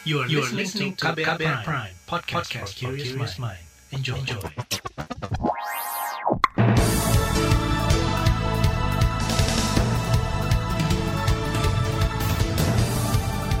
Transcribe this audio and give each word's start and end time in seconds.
You 0.00 0.24
are, 0.24 0.28
you 0.32 0.40
are 0.40 0.48
listening 0.56 0.96
to 0.96 1.12
KBR, 1.12 1.36
Prime, 1.36 1.60
Prime 1.60 1.92
podcast, 2.08 2.48
podcast 2.48 2.72
for 2.72 2.96
curious 2.96 3.36
mind. 3.36 3.60
Enjoy. 3.92 4.16
Enjoy. 4.16 4.40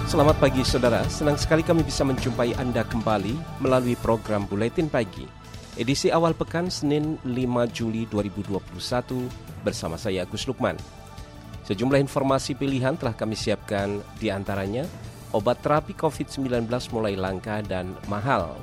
Selamat 0.08 0.40
pagi 0.40 0.64
saudara, 0.64 1.04
senang 1.12 1.36
sekali 1.36 1.60
kami 1.60 1.84
bisa 1.84 2.08
menjumpai 2.08 2.56
Anda 2.56 2.88
kembali 2.88 3.60
melalui 3.60 4.00
program 4.00 4.48
Buletin 4.48 4.88
Pagi. 4.88 5.28
Edisi 5.76 6.08
awal 6.08 6.32
pekan 6.32 6.72
Senin 6.72 7.20
5 7.20 7.36
Juli 7.68 8.08
2021 8.08 9.28
bersama 9.60 10.00
saya 10.00 10.24
Agus 10.24 10.48
Lukman. 10.48 10.80
Sejumlah 11.68 12.00
informasi 12.00 12.56
pilihan 12.56 12.96
telah 12.96 13.12
kami 13.12 13.36
siapkan 13.36 14.00
di 14.16 14.32
antaranya 14.32 14.88
obat 15.30 15.62
terapi 15.62 15.94
COVID-19 15.94 16.66
mulai 16.94 17.14
langka 17.14 17.62
dan 17.62 17.94
mahal. 18.10 18.58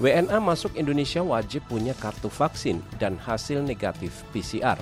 WNA 0.00 0.40
masuk 0.40 0.72
Indonesia 0.80 1.20
wajib 1.20 1.60
punya 1.68 1.92
kartu 1.92 2.32
vaksin 2.32 2.80
dan 2.96 3.20
hasil 3.20 3.60
negatif 3.60 4.24
PCR. 4.32 4.80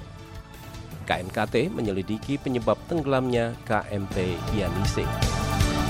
KNKT 1.08 1.72
menyelidiki 1.72 2.38
penyebab 2.38 2.76
tenggelamnya 2.86 3.56
KMP 3.64 4.36
Yanise. 4.54 5.02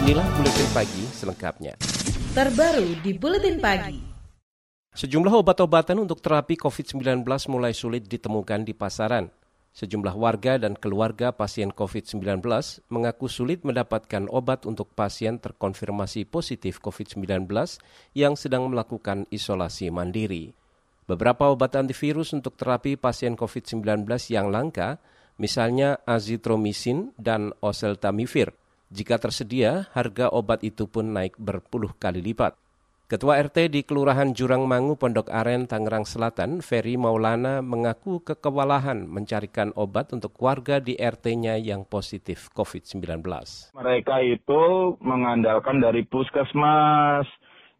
Inilah 0.07 0.25
Buletin 0.39 0.71
Pagi 0.71 1.05
selengkapnya. 1.11 1.75
Terbaru 2.33 3.03
di 3.03 3.13
Buletin 3.19 3.59
Pagi. 3.59 3.99
Sejumlah 4.95 5.31
obat-obatan 5.31 5.99
untuk 6.03 6.23
terapi 6.23 6.55
COVID-19 6.59 7.23
mulai 7.51 7.75
sulit 7.75 8.07
ditemukan 8.07 8.63
di 8.63 8.75
pasaran. 8.75 9.31
Sejumlah 9.79 10.19
warga 10.19 10.59
dan 10.59 10.75
keluarga 10.75 11.31
pasien 11.31 11.71
COVID-19 11.71 12.43
mengaku 12.91 13.31
sulit 13.31 13.63
mendapatkan 13.63 14.27
obat 14.27 14.67
untuk 14.67 14.91
pasien 14.91 15.39
terkonfirmasi 15.39 16.27
positif 16.27 16.83
COVID-19 16.83 17.47
yang 18.19 18.35
sedang 18.35 18.67
melakukan 18.75 19.31
isolasi 19.31 19.95
mandiri. 19.95 20.51
Beberapa 21.07 21.47
obat 21.55 21.79
antivirus 21.79 22.35
untuk 22.35 22.59
terapi 22.59 22.99
pasien 22.99 23.39
COVID-19 23.39 24.03
yang 24.35 24.51
langka, 24.51 24.99
misalnya 25.39 26.03
azitromisin 26.03 27.15
dan 27.15 27.55
oseltamivir, 27.63 28.51
jika 28.91 29.15
tersedia, 29.23 29.87
harga 29.95 30.27
obat 30.35 30.67
itu 30.67 30.91
pun 30.91 31.15
naik 31.15 31.39
berpuluh 31.39 31.95
kali 32.03 32.19
lipat. 32.19 32.68
Ketua 33.09 33.41
RT 33.41 33.73
di 33.73 33.89
Kelurahan 33.89 34.37
Jurang 34.37 34.69
Mangu, 34.69 34.93
Pondok 34.93 35.33
Aren, 35.33 35.65
Tangerang 35.65 36.05
Selatan, 36.05 36.61
Ferry 36.61 37.01
Maulana 37.01 37.65
mengaku 37.65 38.21
kekewalahan 38.21 39.09
mencarikan 39.09 39.73
obat 39.81 40.13
untuk 40.13 40.37
warga 40.45 40.77
di 40.77 40.93
RT-nya 40.93 41.57
yang 41.57 41.89
positif 41.89 42.53
COVID-19. 42.53 43.25
Mereka 43.73 44.17
itu 44.29 44.63
mengandalkan 45.01 45.81
dari 45.81 46.05
puskesmas 46.05 47.25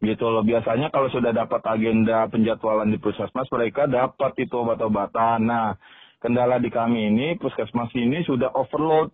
gitu 0.01 0.33
loh. 0.33 0.41
Biasanya 0.41 0.89
kalau 0.89 1.13
sudah 1.13 1.37
dapat 1.37 1.61
agenda 1.77 2.25
penjadwalan 2.33 2.89
di 2.89 2.97
puskesmas, 2.97 3.53
mereka 3.53 3.85
dapat 3.85 4.33
itu 4.41 4.57
obat-obatan. 4.57 5.45
Nah, 5.45 5.77
kendala 6.25 6.57
di 6.57 6.73
kami 6.73 7.05
ini, 7.05 7.37
puskesmas 7.37 7.93
ini 7.93 8.25
sudah 8.25 8.49
overload 8.57 9.13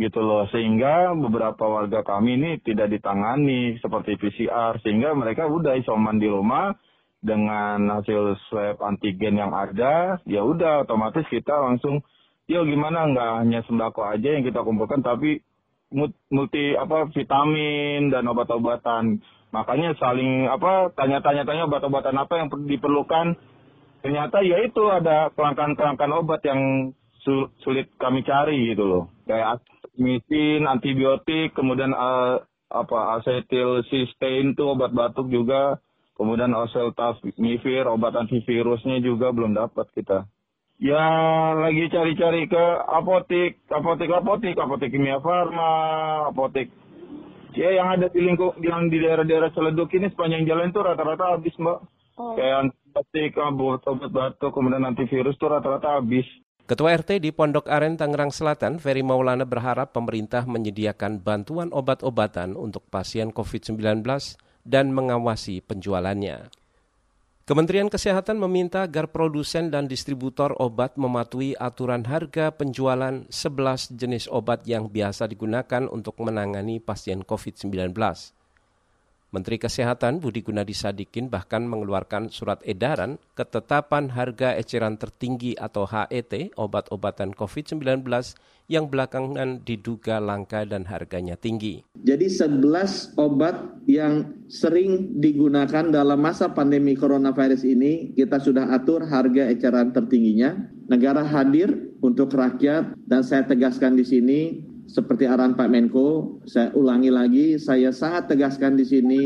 gitu 0.00 0.24
loh. 0.24 0.48
Sehingga 0.48 1.12
beberapa 1.12 1.68
warga 1.68 2.00
kami 2.00 2.40
ini 2.40 2.50
tidak 2.64 2.88
ditangani 2.88 3.76
seperti 3.84 4.16
PCR 4.16 4.80
sehingga 4.80 5.12
mereka 5.12 5.44
udah 5.44 5.76
isoman 5.76 6.16
di 6.16 6.26
rumah 6.26 6.72
dengan 7.20 8.00
hasil 8.00 8.40
swab 8.48 8.80
antigen 8.80 9.36
yang 9.36 9.52
ada. 9.52 10.16
Ya 10.24 10.40
udah 10.40 10.88
otomatis 10.88 11.28
kita 11.28 11.52
langsung 11.52 12.00
yo 12.48 12.64
gimana? 12.64 13.04
Nggak 13.12 13.30
hanya 13.44 13.60
sembako 13.68 14.00
aja 14.08 14.28
yang 14.40 14.42
kita 14.42 14.64
kumpulkan 14.64 15.04
tapi 15.04 15.44
multi 16.32 16.74
apa 16.74 17.12
vitamin 17.12 18.08
dan 18.08 18.24
obat-obatan. 18.24 19.20
Makanya 19.50 19.98
saling 19.98 20.46
apa 20.48 20.94
tanya-tanya 20.96 21.44
tanya 21.44 21.68
obat-obatan 21.68 22.16
apa 22.16 22.34
yang 22.40 22.48
diperlukan. 22.48 23.36
Ternyata 24.00 24.40
ya 24.40 24.64
itu 24.64 24.80
ada 24.88 25.28
kelangkaan-kelangkaan 25.36 26.14
obat 26.16 26.40
yang 26.48 26.94
sulit 27.60 27.92
kami 28.00 28.24
cari 28.24 28.72
gitu 28.72 28.88
loh. 28.88 29.04
Kayak 29.28 29.60
misin, 29.98 30.68
antibiotik, 30.68 31.56
kemudian 31.56 31.90
uh, 31.96 32.42
apa 32.70 32.98
asetil 33.18 33.82
cysteine 33.90 34.54
itu 34.54 34.62
obat 34.62 34.94
batuk 34.94 35.26
juga, 35.26 35.82
kemudian 36.14 36.54
oseltamivir 36.54 37.90
obat 37.90 38.14
antivirusnya 38.14 39.02
juga 39.02 39.34
belum 39.34 39.58
dapat 39.58 39.90
kita. 39.96 40.28
Ya 40.80 41.04
lagi 41.60 41.92
cari-cari 41.92 42.48
ke 42.48 42.64
apotik, 42.88 43.60
apotik 43.68 44.08
apotik, 44.08 44.56
apotik 44.56 44.88
kimia 44.94 45.20
farma, 45.20 46.32
apotik 46.32 46.72
ya 47.54 47.70
yang 47.74 47.88
ada 47.90 48.06
di 48.10 48.20
lingkup 48.22 48.56
yang 48.62 48.88
di 48.88 49.02
daerah-daerah 49.02 49.50
Celeduk 49.52 49.90
ini 49.94 50.10
sepanjang 50.12 50.46
jalan 50.46 50.70
itu 50.70 50.80
rata-rata 50.80 51.36
habis 51.36 51.54
mbak. 51.58 51.78
Oh. 52.20 52.36
Kayak 52.36 52.68
antibiotik, 52.68 53.32
obat 53.36 54.10
batuk, 54.12 54.52
kemudian 54.52 54.84
antivirus 54.84 55.36
itu 55.36 55.46
rata-rata 55.48 56.00
habis. 56.00 56.26
Ketua 56.70 56.94
RT 56.94 57.18
di 57.18 57.34
Pondok 57.34 57.66
Aren, 57.66 57.98
Tangerang 57.98 58.30
Selatan, 58.30 58.78
Ferry 58.78 59.02
Maulana 59.02 59.42
berharap 59.42 59.90
pemerintah 59.90 60.46
menyediakan 60.46 61.18
bantuan 61.18 61.74
obat-obatan 61.74 62.54
untuk 62.54 62.86
pasien 62.86 63.34
COVID-19 63.34 64.06
dan 64.62 64.94
mengawasi 64.94 65.66
penjualannya. 65.66 66.46
Kementerian 67.42 67.90
Kesehatan 67.90 68.38
meminta 68.38 68.86
agar 68.86 69.10
produsen 69.10 69.74
dan 69.74 69.90
distributor 69.90 70.54
obat 70.62 70.94
mematuhi 70.94 71.58
aturan 71.58 72.06
harga 72.06 72.54
penjualan 72.54 73.26
11 73.26 73.98
jenis 73.98 74.30
obat 74.30 74.62
yang 74.62 74.86
biasa 74.86 75.26
digunakan 75.26 75.90
untuk 75.90 76.22
menangani 76.22 76.78
pasien 76.78 77.26
COVID-19. 77.26 77.90
Menteri 79.30 79.62
Kesehatan 79.62 80.18
Budi 80.18 80.42
Gunadi 80.42 80.74
Sadikin 80.74 81.30
bahkan 81.30 81.62
mengeluarkan 81.62 82.34
surat 82.34 82.58
edaran 82.66 83.14
ketetapan 83.38 84.10
harga 84.10 84.58
eceran 84.58 84.98
tertinggi 84.98 85.54
atau 85.54 85.86
HET 85.86 86.50
obat-obatan 86.58 87.30
COVID-19 87.38 88.02
yang 88.66 88.90
belakangan 88.90 89.62
diduga 89.62 90.18
langka 90.18 90.66
dan 90.66 90.82
harganya 90.90 91.38
tinggi. 91.38 91.86
Jadi 91.94 92.26
11 92.26 93.14
obat 93.22 93.54
yang 93.86 94.34
sering 94.50 95.22
digunakan 95.22 95.86
dalam 95.94 96.18
masa 96.18 96.50
pandemi 96.50 96.98
coronavirus 96.98 97.62
ini 97.70 98.10
kita 98.18 98.42
sudah 98.42 98.66
atur 98.74 99.06
harga 99.06 99.46
eceran 99.46 99.94
tertingginya. 99.94 100.58
Negara 100.90 101.22
hadir 101.22 101.70
untuk 102.02 102.34
rakyat 102.34 102.98
dan 103.06 103.22
saya 103.22 103.46
tegaskan 103.46 103.94
di 103.94 104.02
sini 104.02 104.40
seperti 104.90 105.30
arahan 105.30 105.54
Pak 105.54 105.70
Menko, 105.70 106.42
saya 106.50 106.74
ulangi 106.74 107.14
lagi, 107.14 107.46
saya 107.62 107.94
sangat 107.94 108.34
tegaskan 108.34 108.74
di 108.74 108.82
sini, 108.82 109.22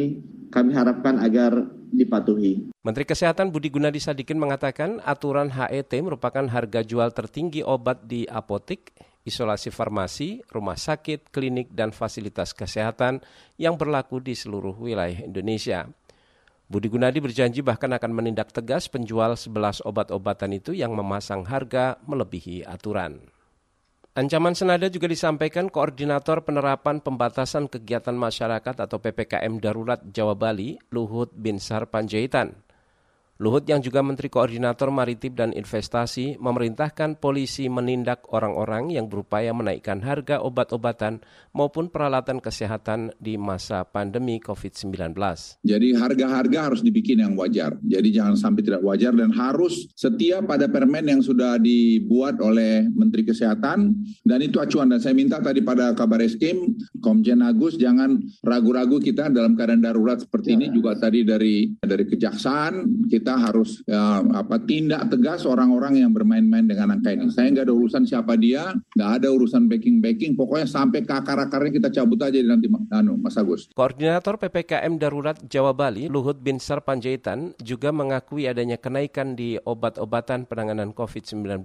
kami 0.52 0.76
harapkan 0.76 1.16
agar 1.16 1.56
dipatuhi. 1.88 2.68
Menteri 2.84 3.08
Kesehatan 3.08 3.48
Budi 3.48 3.72
Gunadi 3.72 3.96
Sadikin 3.96 4.36
mengatakan 4.36 5.00
aturan 5.00 5.48
HET 5.48 5.88
merupakan 6.04 6.44
harga 6.44 6.84
jual 6.84 7.08
tertinggi 7.16 7.64
obat 7.64 8.04
di 8.04 8.28
apotik, 8.28 8.92
isolasi 9.24 9.72
farmasi, 9.72 10.44
rumah 10.52 10.76
sakit, 10.76 11.32
klinik, 11.32 11.72
dan 11.72 11.96
fasilitas 11.96 12.52
kesehatan 12.52 13.24
yang 13.56 13.80
berlaku 13.80 14.20
di 14.20 14.36
seluruh 14.36 14.76
wilayah 14.76 15.24
Indonesia. 15.24 15.88
Budi 16.68 16.92
Gunadi 16.92 17.24
berjanji 17.24 17.64
bahkan 17.64 17.92
akan 17.92 18.12
menindak 18.12 18.52
tegas 18.52 18.88
penjual 18.92 19.32
11 19.32 19.80
obat-obatan 19.84 20.52
itu 20.52 20.76
yang 20.76 20.92
memasang 20.92 21.44
harga 21.48 21.96
melebihi 22.04 22.68
aturan. 22.68 23.33
Ancaman 24.14 24.54
senada 24.54 24.86
juga 24.86 25.10
disampaikan 25.10 25.66
Koordinator 25.66 26.46
Penerapan 26.46 27.02
Pembatasan 27.02 27.66
Kegiatan 27.66 28.14
Masyarakat 28.14 28.86
atau 28.86 29.02
PPKM 29.02 29.58
Darurat 29.58 29.98
Jawa 30.06 30.38
Bali, 30.38 30.78
Luhut 30.94 31.34
Binsar 31.34 31.90
Panjaitan. 31.90 32.63
Luhut 33.42 33.66
yang 33.66 33.82
juga 33.82 33.98
Menteri 33.98 34.30
Koordinator 34.30 34.94
Maritim 34.94 35.34
dan 35.34 35.50
Investasi 35.50 36.38
memerintahkan 36.38 37.18
polisi 37.18 37.66
menindak 37.66 38.30
orang-orang 38.30 38.94
yang 38.94 39.10
berupaya 39.10 39.50
menaikkan 39.50 39.98
harga 40.06 40.38
obat-obatan 40.38 41.18
maupun 41.50 41.90
peralatan 41.90 42.38
kesehatan 42.38 43.10
di 43.18 43.34
masa 43.34 43.82
pandemi 43.90 44.38
COVID-19. 44.38 45.18
Jadi 45.66 45.88
harga-harga 45.98 46.58
harus 46.70 46.86
dibikin 46.86 47.26
yang 47.26 47.34
wajar. 47.34 47.74
Jadi 47.82 48.14
jangan 48.14 48.38
sampai 48.38 48.62
tidak 48.62 48.86
wajar 48.86 49.10
dan 49.10 49.34
harus 49.34 49.90
setia 49.98 50.38
pada 50.38 50.70
permen 50.70 51.02
yang 51.02 51.18
sudah 51.18 51.58
dibuat 51.58 52.38
oleh 52.38 52.86
Menteri 52.86 53.26
Kesehatan 53.26 53.98
dan 54.22 54.38
itu 54.46 54.62
acuan 54.62 54.94
dan 54.94 55.02
saya 55.02 55.10
minta 55.10 55.42
tadi 55.42 55.58
pada 55.58 55.90
kabar 55.98 56.22
eskim 56.22 56.78
Komjen 57.02 57.42
Agus 57.42 57.74
jangan 57.82 58.14
ragu-ragu 58.46 59.02
kita 59.02 59.26
dalam 59.26 59.58
keadaan 59.58 59.82
darurat 59.82 60.22
seperti 60.22 60.54
ya. 60.54 60.56
ini 60.62 60.66
juga 60.70 60.94
tadi 60.94 61.26
dari 61.26 61.74
dari 61.82 62.04
kejaksaan 62.06 63.10
kita 63.10 63.23
kita 63.24 63.40
harus 63.40 63.80
ya, 63.88 64.20
apa 64.20 64.60
tindak 64.60 65.08
tegas 65.08 65.48
orang-orang 65.48 66.04
yang 66.04 66.12
bermain-main 66.12 66.68
dengan 66.68 66.92
angka 66.92 67.16
ini. 67.16 67.32
Saya 67.32 67.48
nggak 67.56 67.64
ada 67.64 67.72
urusan 67.72 68.04
siapa 68.04 68.36
dia, 68.36 68.76
nggak 68.92 69.10
ada 69.16 69.32
urusan 69.32 69.64
backing-backing. 69.64 70.36
Pokoknya 70.36 70.68
sampai 70.68 71.08
ke 71.08 71.14
akar-akarnya 71.16 71.72
kita 71.80 71.88
cabut 71.88 72.20
aja 72.20 72.36
nanti 72.44 72.68
anu, 72.92 73.16
Mas 73.16 73.40
Agus. 73.40 73.72
Koordinator 73.72 74.36
PPKM 74.36 75.00
Darurat 75.00 75.40
Jawa 75.48 75.72
Bali, 75.72 76.12
Luhut 76.12 76.36
Binsar 76.36 76.84
Panjaitan, 76.84 77.56
juga 77.64 77.96
mengakui 77.96 78.44
adanya 78.44 78.76
kenaikan 78.76 79.32
di 79.32 79.56
obat-obatan 79.56 80.44
penanganan 80.44 80.92
COVID-19. 80.92 81.64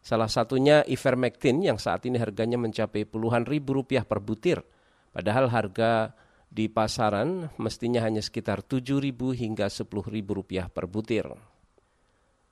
Salah 0.00 0.32
satunya 0.32 0.80
ivermectin 0.88 1.60
yang 1.60 1.76
saat 1.76 2.08
ini 2.08 2.16
harganya 2.16 2.56
mencapai 2.56 3.04
puluhan 3.04 3.44
ribu 3.44 3.76
rupiah 3.76 4.08
per 4.08 4.24
butir. 4.24 4.64
Padahal 5.12 5.52
harga 5.52 6.16
Di 6.50 6.66
pasaran 6.66 7.46
mestinya 7.62 8.02
hanya 8.02 8.18
sekitar 8.18 8.66
Rp7.000 8.66 9.38
hingga 9.38 9.70
Rp10.000 9.70 10.66
per 10.74 10.90
butir. 10.90 11.30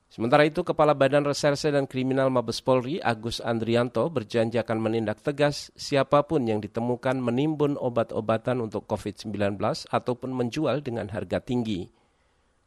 Sementara 0.08 0.46
itu, 0.48 0.64
Kepala 0.64 0.96
Badan 0.96 1.26
Reserse 1.26 1.68
dan 1.68 1.84
Kriminal 1.84 2.32
Mabes 2.32 2.64
Polri, 2.64 2.96
Agus 3.02 3.44
Andrianto, 3.44 4.08
berjanji 4.08 4.56
akan 4.56 4.78
menindak 4.80 5.20
tegas 5.20 5.68
siapa 5.76 6.24
pun 6.24 6.48
yang 6.48 6.64
ditemukan 6.64 7.20
menimbun 7.20 7.76
obat-obatan 7.76 8.64
untuk 8.64 8.88
COVID-19 8.88 9.60
ataupun 9.92 10.30
menjual 10.32 10.80
dengan 10.80 11.12
harga 11.12 11.44
tinggi. 11.44 11.92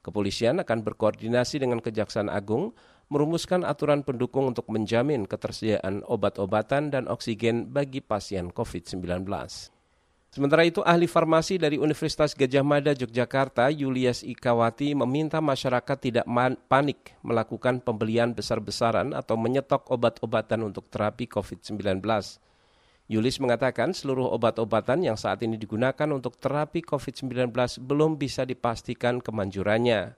Kepolisian 0.05 0.61
akan 0.61 0.85
berkoordinasi 0.85 1.63
dengan 1.63 1.81
Kejaksaan 1.81 2.29
Agung 2.29 2.77
merumuskan 3.09 3.65
aturan 3.65 4.05
pendukung 4.05 4.53
untuk 4.53 4.69
menjamin 4.69 5.25
ketersediaan 5.25 6.05
obat-obatan 6.05 6.93
dan 6.93 7.09
oksigen 7.09 7.73
bagi 7.73 8.05
pasien 8.05 8.53
COVID-19. 8.53 9.25
Sementara 10.31 10.63
itu, 10.63 10.79
ahli 10.87 11.11
farmasi 11.11 11.59
dari 11.59 11.75
Universitas 11.75 12.31
Gajah 12.31 12.63
Mada 12.63 12.95
Yogyakarta, 12.95 13.67
Julius 13.67 14.23
Ikawati, 14.23 14.95
meminta 14.95 15.43
masyarakat 15.43 15.97
tidak 15.99 16.23
panik 16.71 17.19
melakukan 17.19 17.83
pembelian 17.83 18.31
besar-besaran 18.31 19.11
atau 19.11 19.35
menyetok 19.35 19.91
obat-obatan 19.91 20.63
untuk 20.63 20.87
terapi 20.87 21.27
COVID-19. 21.27 21.99
Yulis 23.11 23.43
mengatakan 23.43 23.91
seluruh 23.91 24.31
obat-obatan 24.31 25.03
yang 25.03 25.19
saat 25.19 25.43
ini 25.43 25.59
digunakan 25.59 26.07
untuk 26.07 26.39
terapi 26.39 26.79
COVID-19 26.79 27.51
belum 27.83 28.15
bisa 28.15 28.47
dipastikan 28.47 29.19
kemanjurannya. 29.19 30.15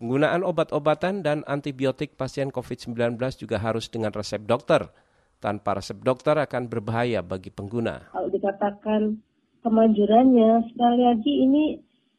Penggunaan 0.00 0.40
obat-obatan 0.40 1.20
dan 1.20 1.44
antibiotik 1.44 2.16
pasien 2.16 2.48
COVID-19 2.48 3.20
juga 3.36 3.60
harus 3.60 3.92
dengan 3.92 4.08
resep 4.08 4.40
dokter. 4.40 4.88
Tanpa 5.36 5.76
resep 5.76 6.00
dokter 6.00 6.32
akan 6.40 6.72
berbahaya 6.72 7.20
bagi 7.20 7.52
pengguna. 7.52 8.08
Kalau 8.08 8.32
dikatakan 8.32 9.20
kemanjurannya 9.64 10.68
sekali 10.70 11.00
lagi 11.00 11.32
ini 11.48 11.64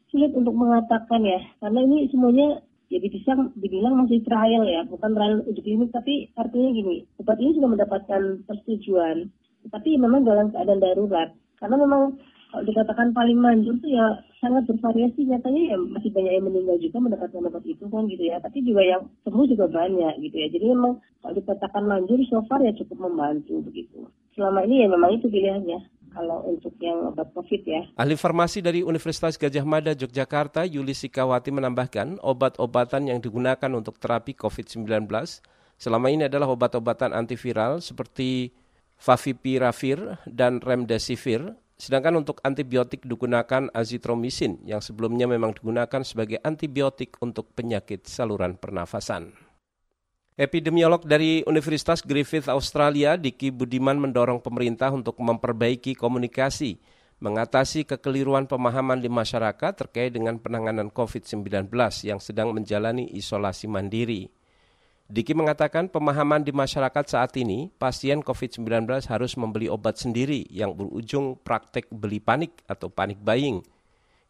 sulit 0.10 0.34
untuk 0.34 0.58
mengatakan 0.58 1.22
ya. 1.22 1.40
Karena 1.62 1.86
ini 1.86 2.10
semuanya 2.10 2.60
jadi 2.90 3.08
bisa 3.08 3.38
dibilang 3.54 4.02
masih 4.02 4.26
trial 4.26 4.66
ya. 4.66 4.82
Bukan 4.90 5.14
trial 5.14 5.46
uji 5.46 5.62
klinik 5.62 5.94
tapi 5.94 6.34
artinya 6.34 6.70
gini. 6.74 7.06
Obat 7.22 7.38
ini 7.38 7.54
sudah 7.54 7.70
mendapatkan 7.70 8.22
persetujuan. 8.50 9.30
Tapi 9.70 9.98
memang 9.98 10.26
dalam 10.26 10.50
keadaan 10.50 10.82
darurat. 10.82 11.30
Karena 11.62 11.78
memang 11.78 12.18
kalau 12.50 12.64
dikatakan 12.66 13.12
paling 13.12 13.38
manjur 13.38 13.78
tuh 13.78 13.94
ya 13.94 14.26
sangat 14.42 14.66
bervariasi. 14.66 15.30
Nyatanya 15.30 15.62
ya 15.74 15.78
masih 15.78 16.10
banyak 16.10 16.34
yang 16.34 16.46
meninggal 16.50 16.78
juga 16.82 16.98
mendapatkan 16.98 17.46
obat 17.46 17.66
itu 17.66 17.86
kan 17.86 18.10
gitu 18.10 18.24
ya. 18.26 18.42
Tapi 18.42 18.58
juga 18.66 18.82
yang 18.82 19.06
sembuh 19.22 19.46
juga 19.46 19.70
banyak 19.70 20.14
gitu 20.22 20.36
ya. 20.42 20.48
Jadi 20.50 20.66
memang 20.74 20.98
kalau 21.22 21.34
dikatakan 21.38 21.84
manjur 21.86 22.18
so 22.26 22.42
far 22.50 22.62
ya 22.66 22.74
cukup 22.74 23.06
membantu 23.06 23.62
begitu. 23.66 24.10
Selama 24.34 24.66
ini 24.66 24.86
ya 24.86 24.88
memang 24.90 25.14
itu 25.18 25.30
pilihannya 25.30 25.96
kalau 26.16 26.48
untuk 26.48 26.72
yang 26.80 27.12
obat 27.12 27.28
COVID 27.36 27.62
ya. 27.68 27.82
Ahli 28.00 28.16
farmasi 28.16 28.64
dari 28.64 28.82
Universitas 28.82 29.36
Gajah 29.36 29.68
Mada 29.68 29.92
Yogyakarta, 29.92 30.64
Yuli 30.64 30.96
Sikawati 30.96 31.52
menambahkan, 31.52 32.24
obat-obatan 32.24 33.12
yang 33.12 33.20
digunakan 33.20 33.68
untuk 33.76 34.00
terapi 34.00 34.32
COVID-19 34.40 34.88
selama 35.76 36.08
ini 36.08 36.32
adalah 36.32 36.48
obat-obatan 36.48 37.12
antiviral 37.12 37.84
seperti 37.84 38.56
Favipiravir 38.96 40.24
dan 40.24 40.64
Remdesivir, 40.64 41.52
sedangkan 41.76 42.24
untuk 42.24 42.40
antibiotik 42.48 43.04
digunakan 43.04 43.68
azitromisin 43.76 44.64
yang 44.64 44.80
sebelumnya 44.80 45.28
memang 45.28 45.52
digunakan 45.52 46.00
sebagai 46.08 46.40
antibiotik 46.40 47.20
untuk 47.20 47.52
penyakit 47.52 48.08
saluran 48.08 48.56
pernafasan. 48.56 49.45
Epidemiolog 50.36 51.08
dari 51.08 51.48
Universitas 51.48 52.04
Griffith 52.04 52.52
Australia, 52.52 53.16
Diki 53.16 53.56
Budiman 53.56 53.96
mendorong 53.96 54.44
pemerintah 54.44 54.92
untuk 54.92 55.16
memperbaiki 55.16 55.96
komunikasi, 55.96 56.76
mengatasi 57.24 57.88
kekeliruan 57.88 58.44
pemahaman 58.44 59.00
di 59.00 59.08
masyarakat 59.08 59.72
terkait 59.80 60.12
dengan 60.12 60.36
penanganan 60.36 60.92
COVID-19 60.92 61.72
yang 62.04 62.20
sedang 62.20 62.52
menjalani 62.52 63.08
isolasi 63.16 63.72
mandiri. 63.72 64.28
Diki 65.08 65.32
mengatakan 65.32 65.88
pemahaman 65.88 66.44
di 66.44 66.52
masyarakat 66.52 67.06
saat 67.08 67.32
ini, 67.40 67.72
pasien 67.80 68.20
COVID-19 68.20 68.92
harus 69.08 69.40
membeli 69.40 69.72
obat 69.72 70.04
sendiri 70.04 70.44
yang 70.52 70.76
berujung 70.76 71.40
praktek 71.48 71.88
beli 71.88 72.20
panik 72.20 72.60
atau 72.68 72.92
panik 72.92 73.24
buying. 73.24 73.64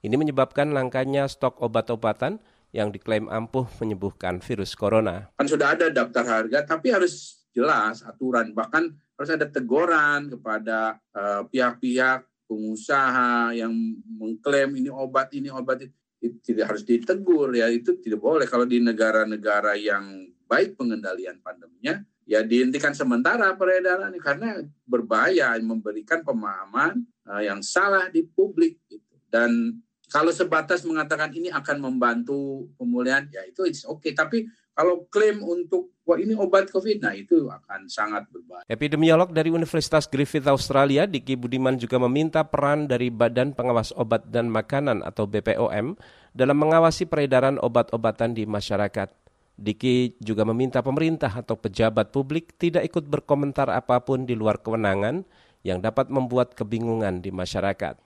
Ini 0.06 0.14
menyebabkan 0.14 0.70
langkanya 0.70 1.26
stok 1.26 1.66
obat-obatan 1.66 2.38
yang 2.72 2.90
diklaim 2.92 3.28
ampuh 3.28 3.68
menyembuhkan 3.82 4.40
virus 4.40 4.74
corona. 4.74 5.30
Kan 5.36 5.48
sudah 5.48 5.76
ada 5.78 5.92
daftar 5.92 6.24
harga, 6.24 6.60
tapi 6.66 6.92
harus 6.92 7.46
jelas 7.56 8.04
aturan. 8.04 8.52
Bahkan 8.52 8.84
harus 9.16 9.32
ada 9.32 9.48
teguran 9.48 10.28
kepada 10.28 11.00
eh, 11.16 11.42
pihak-pihak 11.48 12.20
uh, 12.24 12.30
pengusaha 12.46 13.56
yang 13.56 13.72
mengklaim 14.06 14.76
ini 14.76 14.92
obat, 14.92 15.32
ini 15.32 15.48
obat, 15.48 15.88
itu 16.20 16.38
tidak 16.44 16.76
harus 16.76 16.84
ditegur 16.84 17.56
ya. 17.56 17.72
Itu 17.72 17.96
tidak 18.04 18.20
boleh 18.20 18.46
kalau 18.46 18.68
di 18.68 18.84
negara-negara 18.84 19.80
yang 19.80 20.28
baik 20.46 20.76
pengendalian 20.76 21.40
pandeminya, 21.42 22.04
ya 22.28 22.44
dihentikan 22.44 22.92
sementara 22.92 23.56
peredaran 23.56 24.14
karena 24.20 24.62
berbahaya 24.86 25.56
memberikan 25.62 26.22
pemahaman 26.22 27.02
uh, 27.30 27.42
yang 27.42 27.62
salah 27.62 28.12
di 28.12 28.26
publik 28.26 28.82
gitu. 28.90 29.16
dan 29.30 29.80
kalau 30.10 30.30
sebatas 30.30 30.86
mengatakan 30.86 31.34
ini 31.34 31.50
akan 31.50 31.82
membantu 31.82 32.70
pemulihan, 32.78 33.26
ya 33.34 33.42
itu 33.46 33.66
oke. 33.90 34.02
Okay. 34.02 34.14
Tapi 34.14 34.46
kalau 34.76 35.08
klaim 35.08 35.40
untuk 35.40 35.96
wah 36.04 36.20
ini 36.20 36.36
obat 36.36 36.68
COVID, 36.68 37.00
nah 37.00 37.16
itu 37.16 37.48
akan 37.48 37.88
sangat 37.88 38.28
berbahaya. 38.28 38.68
Epidemiolog 38.68 39.32
dari 39.32 39.48
Universitas 39.50 40.06
Griffith 40.06 40.46
Australia, 40.52 41.08
Diki 41.08 41.40
Budiman 41.40 41.80
juga 41.80 41.96
meminta 41.98 42.44
peran 42.44 42.86
dari 42.86 43.08
Badan 43.08 43.56
Pengawas 43.56 43.96
Obat 43.96 44.28
dan 44.30 44.52
Makanan 44.52 45.02
atau 45.02 45.26
BPOM 45.26 45.96
dalam 46.36 46.58
mengawasi 46.60 47.08
peredaran 47.08 47.56
obat-obatan 47.64 48.36
di 48.36 48.44
masyarakat. 48.44 49.10
Diki 49.56 50.20
juga 50.20 50.44
meminta 50.44 50.84
pemerintah 50.84 51.32
atau 51.32 51.56
pejabat 51.56 52.12
publik 52.12 52.60
tidak 52.60 52.84
ikut 52.92 53.08
berkomentar 53.08 53.72
apa 53.72 54.04
pun 54.04 54.28
di 54.28 54.36
luar 54.36 54.60
kewenangan 54.60 55.24
yang 55.64 55.80
dapat 55.80 56.12
membuat 56.12 56.54
kebingungan 56.54 57.24
di 57.24 57.32
masyarakat. 57.32 58.05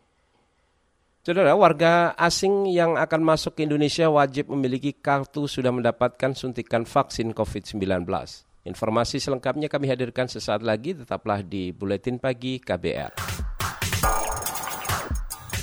Saudara, 1.29 1.53
warga 1.53 2.17
asing 2.17 2.65
yang 2.73 2.97
akan 2.97 3.21
masuk 3.21 3.53
ke 3.53 3.61
Indonesia 3.61 4.09
wajib 4.09 4.49
memiliki 4.49 4.97
kartu 4.97 5.45
sudah 5.45 5.69
mendapatkan 5.69 6.33
suntikan 6.33 6.89
vaksin 6.89 7.37
COVID-19. 7.37 7.85
Informasi 8.65 9.21
selengkapnya 9.21 9.69
kami 9.69 9.93
hadirkan 9.93 10.25
sesaat 10.25 10.65
lagi, 10.65 10.97
tetaplah 10.97 11.45
di 11.45 11.69
Buletin 11.69 12.17
Pagi 12.17 12.57
KBR. 12.57 13.13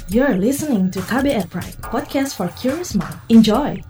You're 0.07 0.39
listening 0.39 0.87
to 0.95 1.03
KBR 1.03 1.51
Pride, 1.51 1.83
podcast 1.83 2.39
for 2.39 2.47
curious 2.55 2.95
mind. 2.95 3.19
Enjoy! 3.27 3.83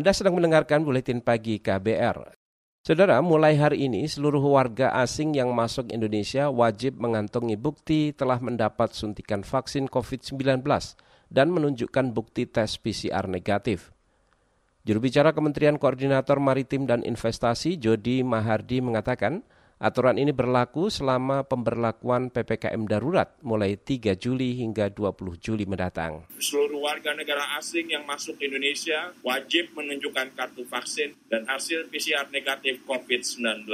Anda 0.00 0.16
sedang 0.16 0.40
mendengarkan 0.40 0.80
Buletin 0.80 1.20
Pagi 1.20 1.60
KBR. 1.60 2.32
Saudara, 2.80 3.20
mulai 3.20 3.60
hari 3.60 3.84
ini 3.84 4.08
seluruh 4.08 4.40
warga 4.40 4.96
asing 4.96 5.36
yang 5.36 5.52
masuk 5.52 5.92
Indonesia 5.92 6.48
wajib 6.48 6.96
mengantongi 6.96 7.52
bukti 7.60 8.16
telah 8.16 8.40
mendapat 8.40 8.96
suntikan 8.96 9.44
vaksin 9.44 9.92
COVID-19 9.92 10.64
dan 11.28 11.52
menunjukkan 11.52 12.16
bukti 12.16 12.48
tes 12.48 12.80
PCR 12.80 13.28
negatif. 13.28 13.92
Juru 14.88 15.04
bicara 15.04 15.36
Kementerian 15.36 15.76
Koordinator 15.76 16.40
Maritim 16.40 16.88
dan 16.88 17.04
Investasi 17.04 17.76
Jody 17.76 18.24
Mahardi 18.24 18.80
mengatakan, 18.80 19.44
Aturan 19.80 20.20
ini 20.20 20.28
berlaku 20.28 20.92
selama 20.92 21.40
pemberlakuan 21.40 22.28
PPKM 22.28 22.84
darurat 22.84 23.32
mulai 23.40 23.80
3 23.80 24.12
Juli 24.12 24.52
hingga 24.60 24.92
20 24.92 25.40
Juli 25.40 25.64
mendatang. 25.64 26.28
Seluruh 26.36 26.84
warga 26.84 27.16
negara 27.16 27.56
asing 27.56 27.88
yang 27.88 28.04
masuk 28.04 28.36
ke 28.36 28.52
Indonesia 28.52 29.16
wajib 29.24 29.72
menunjukkan 29.72 30.36
kartu 30.36 30.68
vaksin 30.68 31.16
dan 31.32 31.48
hasil 31.48 31.88
PCR 31.88 32.28
negatif 32.28 32.84
COVID-19 32.84 33.64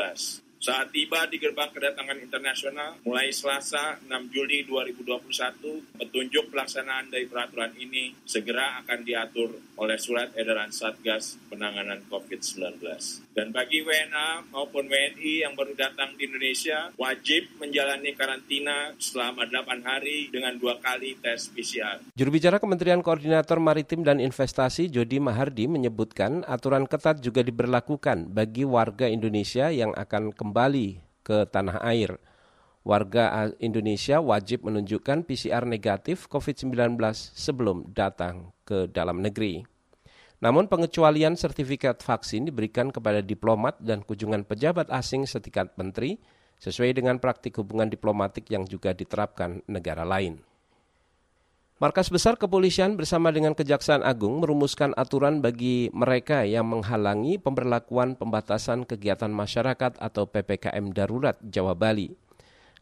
saat 0.57 0.89
tiba 0.89 1.29
di 1.29 1.37
gerbang 1.37 1.69
kedatangan 1.69 2.17
internasional 2.17 2.97
mulai 3.05 3.29
Selasa 3.29 4.01
6 4.03 4.35
Juli 4.35 4.65
2021, 4.65 6.01
petunjuk 6.01 6.49
pelaksanaan 6.49 7.13
dari 7.13 7.29
peraturan 7.29 7.77
ini 7.77 8.17
segera 8.25 8.81
akan 8.83 9.05
diatur 9.05 9.53
oleh 9.79 9.99
surat 10.01 10.33
edaran 10.35 10.73
Satgas 10.73 11.37
penanganan 11.53 12.03
COVID-19. 12.09 13.26
Dan 13.37 13.53
bagi 13.53 13.85
WNA 13.85 14.49
maupun 14.49 14.89
WNI 14.89 15.45
yang 15.45 15.53
baru 15.53 15.77
datang 15.77 16.17
di 16.17 16.25
Indonesia, 16.25 16.89
wajib 16.97 17.45
menjalani 17.61 18.17
karantina 18.17 18.97
selama 18.97 19.45
8 19.45 19.85
hari 19.85 20.33
dengan 20.33 20.57
dua 20.57 20.81
kali 20.81 21.21
tes 21.21 21.53
PCR. 21.53 22.01
Juru 22.17 22.33
bicara 22.33 22.57
Kementerian 22.57 23.05
Koordinator 23.05 23.61
Maritim 23.61 24.09
dan 24.09 24.25
Investasi 24.25 24.89
Jody 24.89 25.21
Mahardi 25.21 25.69
menyebutkan 25.69 26.49
aturan 26.49 26.89
ketat 26.89 27.21
juga 27.21 27.45
diberlakukan 27.45 28.33
bagi 28.33 28.65
warga 28.65 29.05
Indonesia 29.05 29.69
yang 29.69 29.93
akan 29.93 30.33
kembali 30.33 31.05
ke 31.21 31.45
tanah 31.53 31.85
air. 31.85 32.17
Warga 32.89 33.53
Indonesia 33.61 34.17
wajib 34.17 34.65
menunjukkan 34.65 35.29
PCR 35.29 35.69
negatif 35.69 36.25
COVID-19 36.33 36.97
sebelum 37.37 37.93
datang 37.93 38.57
ke 38.65 38.89
dalam 38.89 39.21
negeri. 39.21 39.76
Namun 40.37 40.69
pengecualian 40.69 41.33
sertifikat 41.33 42.05
vaksin 42.05 42.45
diberikan 42.45 42.93
kepada 42.93 43.25
diplomat 43.25 43.81
dan 43.81 44.05
kunjungan 44.05 44.45
pejabat 44.45 44.93
asing 44.93 45.25
setingkat 45.25 45.73
menteri 45.81 46.21
sesuai 46.61 46.97
dengan 46.97 47.17
praktik 47.17 47.57
hubungan 47.57 47.89
diplomatik 47.89 48.49
yang 48.53 48.69
juga 48.69 48.93
diterapkan 48.93 49.65
negara 49.69 50.05
lain. 50.05 50.41
Markas 51.77 52.09
Besar 52.09 52.41
Kepolisian 52.41 52.97
bersama 52.97 53.29
dengan 53.29 53.53
Kejaksaan 53.53 54.01
Agung 54.01 54.41
merumuskan 54.41 54.97
aturan 54.97 55.45
bagi 55.45 55.93
mereka 55.93 56.41
yang 56.49 56.65
menghalangi 56.65 57.37
pemberlakuan 57.37 58.17
pembatasan 58.17 58.89
kegiatan 58.89 59.29
masyarakat 59.29 60.01
atau 60.01 60.25
PPKM 60.25 60.89
darurat 60.97 61.37
Jawa 61.45 61.77
Bali. 61.77 62.26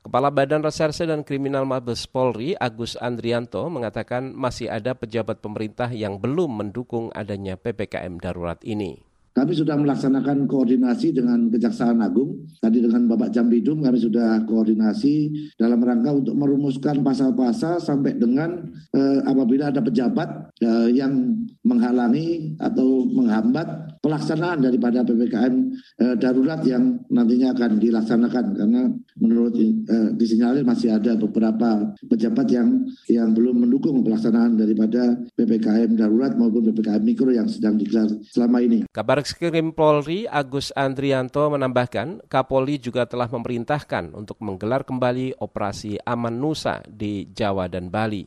Kepala 0.05 0.29
Badan 0.29 0.61
Reserse 0.61 1.09
dan 1.09 1.25
Kriminal 1.25 1.65
Mabes 1.65 2.05
Polri 2.05 2.53
Agus 2.61 2.93
Andrianto 3.01 3.65
mengatakan 3.73 4.37
masih 4.37 4.69
ada 4.69 4.93
pejabat 4.93 5.41
pemerintah 5.41 5.89
yang 5.89 6.21
belum 6.21 6.61
mendukung 6.61 7.09
adanya 7.17 7.57
PPKM 7.57 8.21
darurat 8.21 8.61
ini. 8.69 9.01
Kami 9.35 9.51
sudah 9.51 9.75
melaksanakan 9.75 10.47
koordinasi 10.47 11.11
dengan 11.11 11.51
Kejaksaan 11.51 11.99
Agung. 11.99 12.47
Tadi 12.63 12.79
dengan 12.79 13.11
Bapak 13.11 13.35
Jambidum 13.35 13.83
kami 13.83 13.99
sudah 13.99 14.47
koordinasi 14.47 15.35
dalam 15.59 15.83
rangka 15.83 16.15
untuk 16.15 16.39
merumuskan 16.39 17.03
pasal-pasal 17.03 17.83
sampai 17.83 18.15
dengan 18.15 18.63
eh, 18.95 19.19
apabila 19.27 19.75
ada 19.75 19.83
pejabat 19.83 20.55
eh, 20.63 20.95
yang 20.95 21.35
menghalangi 21.67 22.55
atau 22.63 23.11
menghambat 23.11 23.99
pelaksanaan 23.99 24.63
daripada 24.63 25.03
PPKM 25.03 25.55
eh, 25.99 26.15
darurat 26.15 26.63
yang 26.63 27.03
nantinya 27.11 27.59
akan 27.59 27.83
dilaksanakan 27.83 28.45
karena 28.55 28.83
menurut 29.15 29.55
eh, 29.55 30.11
disinyalir 30.19 30.67
masih 30.67 30.91
ada 30.95 31.15
beberapa 31.15 31.95
pejabat 32.11 32.47
yang 32.51 32.83
yang 33.07 33.31
belum 33.31 33.63
mendukung 33.67 34.03
pelaksanaan 34.03 34.59
daripada 34.59 35.15
PPKM 35.39 35.95
darurat 35.95 36.35
maupun 36.35 36.67
PPKM 36.71 37.03
mikro 37.03 37.31
yang 37.31 37.47
sedang 37.47 37.79
digelar 37.79 38.11
selama 38.31 38.59
ini. 38.61 38.79
Kabar 38.91 39.23
Bareskrim 39.23 39.71
Polri 39.71 40.27
Agus 40.27 40.75
Andrianto 40.75 41.47
menambahkan, 41.47 42.27
Kapolri 42.27 42.83
juga 42.83 43.07
telah 43.07 43.31
memerintahkan 43.31 44.11
untuk 44.11 44.43
menggelar 44.43 44.83
kembali 44.83 45.39
operasi 45.39 46.03
Aman 46.03 46.43
Nusa 46.43 46.83
di 46.91 47.31
Jawa 47.31 47.71
dan 47.71 47.95
Bali. 47.95 48.27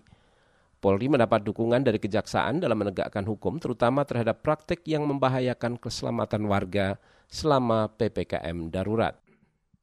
Polri 0.80 1.12
mendapat 1.12 1.44
dukungan 1.44 1.84
dari 1.84 2.00
kejaksaan 2.00 2.64
dalam 2.64 2.80
menegakkan 2.80 3.28
hukum 3.28 3.60
terutama 3.60 4.08
terhadap 4.08 4.40
praktik 4.40 4.88
yang 4.88 5.04
membahayakan 5.04 5.76
keselamatan 5.76 6.48
warga 6.48 6.96
selama 7.28 7.92
PPKM 8.00 8.72
darurat. 8.72 9.27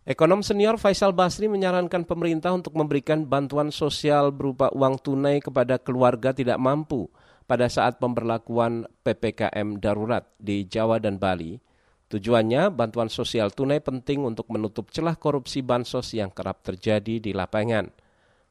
Ekonom 0.04 0.44
senior 0.44 0.76
Faisal 0.76 1.16
Basri 1.16 1.48
menyarankan 1.48 2.04
pemerintah 2.04 2.52
untuk 2.52 2.76
memberikan 2.76 3.24
bantuan 3.24 3.72
sosial 3.72 4.36
berupa 4.36 4.68
uang 4.76 5.00
tunai 5.00 5.40
kepada 5.40 5.80
keluarga 5.80 6.36
tidak 6.36 6.60
mampu 6.60 7.08
pada 7.48 7.72
saat 7.72 7.96
pemberlakuan 7.96 8.84
PPKM 9.00 9.80
darurat 9.80 10.28
di 10.36 10.68
Jawa 10.68 11.00
dan 11.00 11.16
Bali. 11.16 11.56
Tujuannya, 12.12 12.68
bantuan 12.68 13.08
sosial 13.08 13.48
tunai 13.48 13.80
penting 13.80 14.28
untuk 14.28 14.44
menutup 14.52 14.92
celah 14.92 15.16
korupsi 15.16 15.64
bansos 15.64 16.12
yang 16.12 16.28
kerap 16.28 16.60
terjadi 16.60 17.16
di 17.16 17.32
lapangan. 17.32 17.88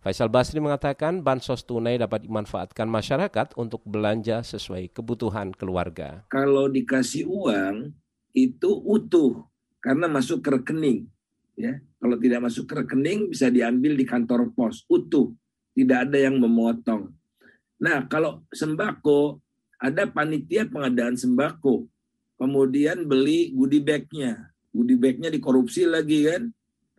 Faisal 0.02 0.34
Basri 0.34 0.58
mengatakan 0.58 1.22
bansos 1.22 1.70
tunai 1.70 2.02
dapat 2.02 2.26
dimanfaatkan 2.26 2.90
masyarakat 2.90 3.54
untuk 3.62 3.86
belanja 3.86 4.42
sesuai 4.42 4.90
kebutuhan 4.90 5.54
keluarga. 5.54 6.26
Kalau 6.34 6.66
dikasih 6.66 7.30
uang 7.30 7.94
itu 8.34 8.74
utuh 8.90 9.46
karena 9.86 10.10
masuk 10.10 10.42
ke 10.42 10.50
rekening. 10.50 11.13
Ya, 11.54 11.78
kalau 12.02 12.18
tidak 12.18 12.50
masuk 12.50 12.66
ke 12.66 12.74
rekening 12.82 13.30
bisa 13.30 13.54
diambil 13.54 13.94
di 13.94 14.06
kantor 14.10 14.50
pos 14.58 14.86
utuh, 14.90 15.30
tidak 15.78 16.10
ada 16.10 16.18
yang 16.18 16.42
memotong. 16.42 17.14
Nah, 17.78 18.10
kalau 18.10 18.42
sembako, 18.50 19.44
ada 19.78 20.08
panitia 20.08 20.64
pengadaan 20.66 21.20
sembako. 21.20 21.86
Kemudian 22.40 23.04
beli 23.04 23.52
goodie 23.52 23.84
bag-nya. 23.84 24.50
Goodie 24.72 24.98
bag-nya 24.98 25.28
dikorupsi 25.28 25.84
lagi 25.84 26.26
kan. 26.26 26.50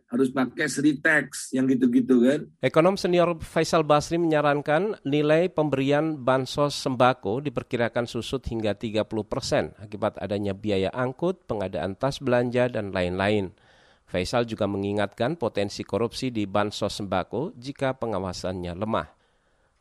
Harus 0.05 0.29
pakai 0.29 0.69
tax 1.01 1.49
yang 1.51 1.65
gitu-gitu 1.65 2.21
kan. 2.23 2.45
Ekonom 2.61 2.93
senior 2.95 3.35
Faisal 3.41 3.81
Basri 3.81 4.21
menyarankan 4.21 5.01
nilai 5.01 5.49
pemberian 5.49 6.21
bansos 6.21 6.77
sembako 6.77 7.41
diperkirakan 7.41 8.05
susut 8.05 8.45
hingga 8.45 8.77
30 8.77 9.01
persen 9.25 9.73
akibat 9.81 10.15
adanya 10.21 10.53
biaya 10.53 10.93
angkut, 10.93 11.43
pengadaan 11.49 11.97
tas 11.97 12.21
belanja, 12.21 12.69
dan 12.69 12.93
lain-lain. 12.93 13.51
Faisal 14.05 14.45
juga 14.45 14.69
mengingatkan 14.69 15.33
potensi 15.33 15.81
korupsi 15.81 16.29
di 16.29 16.45
bansos 16.45 17.01
sembako 17.01 17.57
jika 17.57 17.97
pengawasannya 17.97 18.77
lemah. 18.77 19.09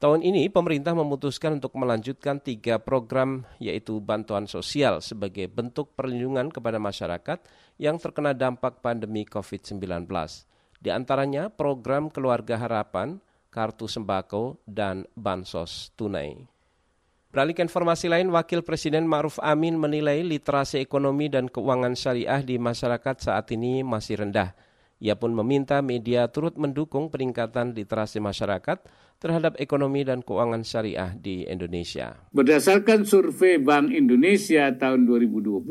Tahun 0.04 0.20
ini 0.20 0.52
pemerintah 0.52 0.92
memutuskan 0.92 1.56
untuk 1.56 1.76
melanjutkan 1.80 2.36
tiga 2.36 2.76
program 2.76 3.48
yaitu 3.56 4.00
bantuan 4.04 4.44
sosial 4.44 5.00
sebagai 5.00 5.48
bentuk 5.48 5.96
perlindungan 5.96 6.52
kepada 6.52 6.76
masyarakat 6.76 7.40
yang 7.80 7.96
terkena 7.96 8.36
dampak 8.36 8.84
pandemi 8.84 9.24
COVID-19. 9.24 10.04
Di 10.84 10.92
antaranya 10.92 11.48
program 11.48 12.12
Keluarga 12.12 12.60
Harapan, 12.60 13.16
Kartu 13.48 13.88
Sembako, 13.88 14.60
dan 14.68 15.08
Bansos 15.16 15.88
Tunai. 15.96 16.53
Beralih 17.34 17.50
ke 17.50 17.66
informasi 17.66 18.06
lain, 18.06 18.30
Wakil 18.30 18.62
Presiden 18.62 19.10
Ma'ruf 19.10 19.42
Amin 19.42 19.74
menilai 19.74 20.22
literasi 20.22 20.78
ekonomi 20.78 21.26
dan 21.26 21.50
keuangan 21.50 21.98
syariah 21.98 22.46
di 22.46 22.62
masyarakat 22.62 23.26
saat 23.26 23.50
ini 23.50 23.82
masih 23.82 24.22
rendah. 24.22 24.54
Ia 25.02 25.18
pun 25.18 25.34
meminta 25.34 25.82
media 25.82 26.30
turut 26.30 26.54
mendukung 26.54 27.10
peningkatan 27.10 27.74
literasi 27.74 28.22
masyarakat 28.22 28.86
terhadap 29.24 29.56
ekonomi 29.56 30.04
dan 30.04 30.20
keuangan 30.20 30.60
syariah 30.60 31.16
di 31.16 31.48
Indonesia. 31.48 32.28
Berdasarkan 32.36 33.08
survei 33.08 33.56
Bank 33.56 33.88
Indonesia 33.88 34.68
tahun 34.76 35.08
2020, 35.08 35.64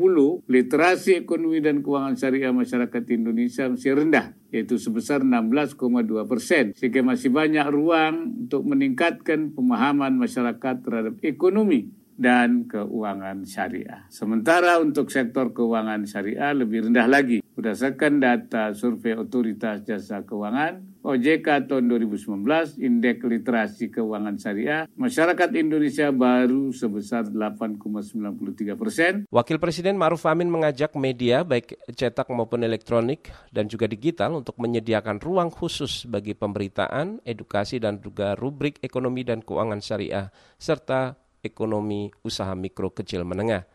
literasi 0.50 1.22
ekonomi 1.22 1.62
dan 1.62 1.86
keuangan 1.86 2.18
syariah 2.18 2.50
masyarakat 2.50 3.02
Indonesia 3.14 3.70
masih 3.70 3.94
rendah, 3.94 4.34
yaitu 4.50 4.74
sebesar 4.74 5.22
16,2 5.22 5.78
persen, 6.26 6.74
sehingga 6.74 7.06
masih 7.06 7.30
banyak 7.30 7.70
ruang 7.70 8.42
untuk 8.42 8.66
meningkatkan 8.66 9.54
pemahaman 9.54 10.18
masyarakat 10.18 10.82
terhadap 10.82 11.14
ekonomi 11.22 11.94
dan 12.14 12.66
keuangan 12.70 13.42
syariah. 13.42 14.06
Sementara 14.10 14.78
untuk 14.78 15.10
sektor 15.10 15.50
keuangan 15.50 16.06
syariah 16.06 16.54
lebih 16.54 16.90
rendah 16.90 17.06
lagi. 17.10 17.42
Berdasarkan 17.54 18.18
data 18.18 18.74
survei 18.74 19.14
Otoritas 19.14 19.86
Jasa 19.86 20.22
Keuangan, 20.26 20.93
OJK 21.04 21.68
tahun 21.68 21.84
2019, 21.92 22.80
Indeks 22.80 23.28
Literasi 23.28 23.92
Keuangan 23.92 24.40
Syariah, 24.40 24.88
masyarakat 24.96 25.52
Indonesia 25.52 26.08
baru 26.08 26.72
sebesar 26.72 27.28
8,93 27.28 28.72
persen. 28.72 29.12
Wakil 29.28 29.60
Presiden 29.60 30.00
Maruf 30.00 30.24
Amin 30.24 30.48
mengajak 30.48 30.96
media, 30.96 31.44
baik 31.44 31.76
cetak 31.92 32.32
maupun 32.32 32.64
elektronik 32.64 33.28
dan 33.52 33.68
juga 33.68 33.84
digital 33.84 34.32
untuk 34.32 34.56
menyediakan 34.56 35.20
ruang 35.20 35.52
khusus 35.52 36.08
bagi 36.08 36.32
pemberitaan, 36.32 37.20
edukasi, 37.20 37.76
dan 37.76 38.00
juga 38.00 38.32
rubrik 38.32 38.80
ekonomi 38.80 39.28
dan 39.28 39.44
keuangan 39.44 39.84
syariah, 39.84 40.32
serta 40.56 41.20
ekonomi 41.44 42.08
usaha 42.24 42.56
mikro 42.56 42.96
kecil 42.96 43.28
menengah. 43.28 43.68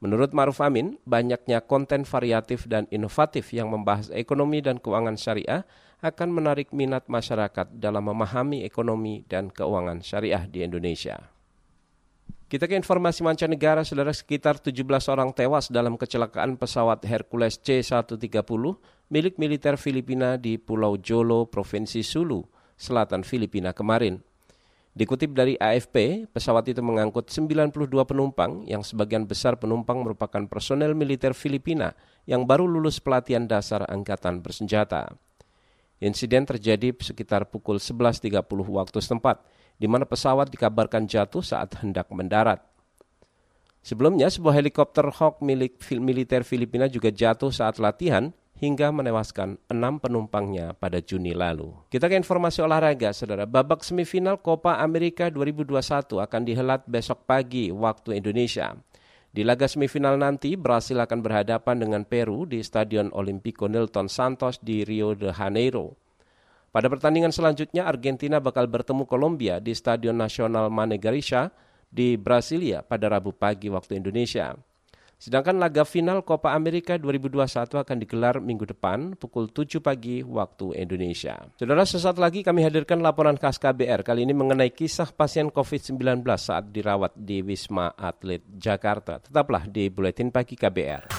Menurut 0.00 0.32
Maruf 0.32 0.64
Amin, 0.64 0.96
banyaknya 1.04 1.60
konten 1.60 2.08
variatif 2.08 2.64
dan 2.64 2.88
inovatif 2.88 3.52
yang 3.52 3.68
membahas 3.68 4.08
ekonomi 4.16 4.64
dan 4.64 4.80
keuangan 4.80 5.20
syariah 5.20 5.68
akan 6.00 6.28
menarik 6.32 6.72
minat 6.72 7.04
masyarakat 7.06 7.76
dalam 7.76 8.08
memahami 8.08 8.64
ekonomi 8.64 9.24
dan 9.28 9.52
keuangan 9.52 10.00
syariah 10.00 10.48
di 10.48 10.64
Indonesia. 10.64 11.28
Kita 12.50 12.66
ke 12.66 12.74
informasi 12.74 13.22
mancanegara, 13.22 13.86
saudara 13.86 14.10
sekitar 14.10 14.58
17 14.58 14.82
orang 15.06 15.30
tewas 15.30 15.70
dalam 15.70 15.94
kecelakaan 15.94 16.58
pesawat 16.58 16.98
Hercules 17.06 17.54
C-130 17.62 18.42
milik 19.06 19.38
militer 19.38 19.78
Filipina 19.78 20.34
di 20.34 20.58
Pulau 20.58 20.98
Jolo, 20.98 21.46
Provinsi 21.46 22.02
Sulu, 22.02 22.42
selatan 22.74 23.22
Filipina 23.22 23.70
kemarin. 23.70 24.18
Dikutip 24.90 25.30
dari 25.30 25.54
AFP, 25.54 26.26
pesawat 26.34 26.66
itu 26.66 26.82
mengangkut 26.82 27.30
92 27.30 27.86
penumpang 28.02 28.66
yang 28.66 28.82
sebagian 28.82 29.22
besar 29.22 29.54
penumpang 29.54 30.02
merupakan 30.02 30.42
personel 30.50 30.98
militer 30.98 31.30
Filipina 31.38 31.94
yang 32.26 32.42
baru 32.42 32.66
lulus 32.66 32.98
pelatihan 32.98 33.46
dasar 33.46 33.86
angkatan 33.86 34.42
bersenjata. 34.42 35.14
Insiden 36.00 36.48
terjadi 36.48 36.96
sekitar 36.96 37.44
pukul 37.52 37.76
11.30 37.76 38.40
waktu 38.72 38.98
setempat, 39.04 39.44
di 39.76 39.84
mana 39.84 40.08
pesawat 40.08 40.48
dikabarkan 40.48 41.04
jatuh 41.04 41.44
saat 41.44 41.76
hendak 41.84 42.08
mendarat. 42.08 42.64
Sebelumnya, 43.84 44.32
sebuah 44.32 44.56
helikopter 44.56 45.08
Hawk 45.08 45.44
milik 45.44 45.76
militer 46.00 46.44
Filipina 46.44 46.88
juga 46.88 47.08
jatuh 47.12 47.52
saat 47.52 47.80
latihan 47.80 48.32
hingga 48.60 48.92
menewaskan 48.92 49.56
enam 49.72 49.96
penumpangnya 49.96 50.76
pada 50.76 51.00
Juni 51.00 51.32
lalu. 51.32 51.72
Kita 51.88 52.08
ke 52.08 52.16
informasi 52.16 52.60
olahraga, 52.60 53.12
saudara. 53.16 53.48
Babak 53.48 53.80
semifinal 53.80 54.36
Copa 54.36 54.76
America 54.84 55.32
2021 55.32 56.20
akan 56.20 56.40
dihelat 56.44 56.84
besok 56.84 57.24
pagi 57.24 57.72
waktu 57.72 58.20
Indonesia. 58.20 58.76
Di 59.30 59.46
laga 59.46 59.70
semifinal 59.70 60.18
nanti, 60.18 60.58
Brasil 60.58 60.98
akan 60.98 61.22
berhadapan 61.22 61.78
dengan 61.78 62.02
Peru 62.02 62.50
di 62.50 62.58
Stadion 62.66 63.14
Olimpico 63.14 63.70
Nilton 63.70 64.10
Santos 64.10 64.58
di 64.58 64.82
Rio 64.82 65.14
de 65.14 65.30
Janeiro. 65.30 65.94
Pada 66.74 66.90
pertandingan 66.90 67.30
selanjutnya, 67.30 67.86
Argentina 67.86 68.42
bakal 68.42 68.66
bertemu 68.66 69.06
Kolombia 69.06 69.62
di 69.62 69.70
Stadion 69.70 70.18
Nasional 70.18 70.66
Mane 70.66 70.98
Garrincha 70.98 71.54
di 71.86 72.18
Brasilia 72.18 72.82
pada 72.82 73.06
Rabu 73.06 73.30
pagi 73.30 73.70
waktu 73.70 74.02
Indonesia. 74.02 74.58
Sedangkan 75.20 75.60
laga 75.60 75.84
final 75.84 76.24
Copa 76.24 76.56
America 76.56 76.96
2021 76.96 77.44
akan 77.76 77.96
digelar 78.00 78.40
minggu 78.40 78.64
depan 78.64 79.12
pukul 79.20 79.52
7 79.52 79.84
pagi 79.84 80.24
waktu 80.24 80.80
Indonesia. 80.80 81.36
Saudara, 81.60 81.84
sesaat 81.84 82.16
lagi 82.16 82.40
kami 82.40 82.64
hadirkan 82.64 83.04
laporan 83.04 83.36
khas 83.36 83.60
KBR 83.60 84.00
kali 84.00 84.24
ini 84.24 84.32
mengenai 84.32 84.72
kisah 84.72 85.12
pasien 85.12 85.52
COVID-19 85.52 86.24
saat 86.40 86.72
dirawat 86.72 87.12
di 87.20 87.44
Wisma 87.44 87.92
Atlet 88.00 88.40
Jakarta. 88.48 89.20
Tetaplah 89.20 89.68
di 89.68 89.92
Buletin 89.92 90.32
Pagi 90.32 90.56
KBR. 90.56 91.12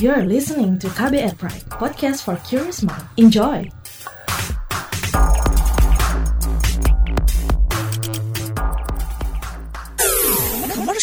You're 0.00 0.24
listening 0.24 0.80
to 0.80 0.88
KBR 0.88 1.36
Pride, 1.36 1.68
podcast 1.68 2.24
for 2.24 2.40
curious 2.48 2.80
mind. 2.80 3.04
Enjoy! 3.20 3.81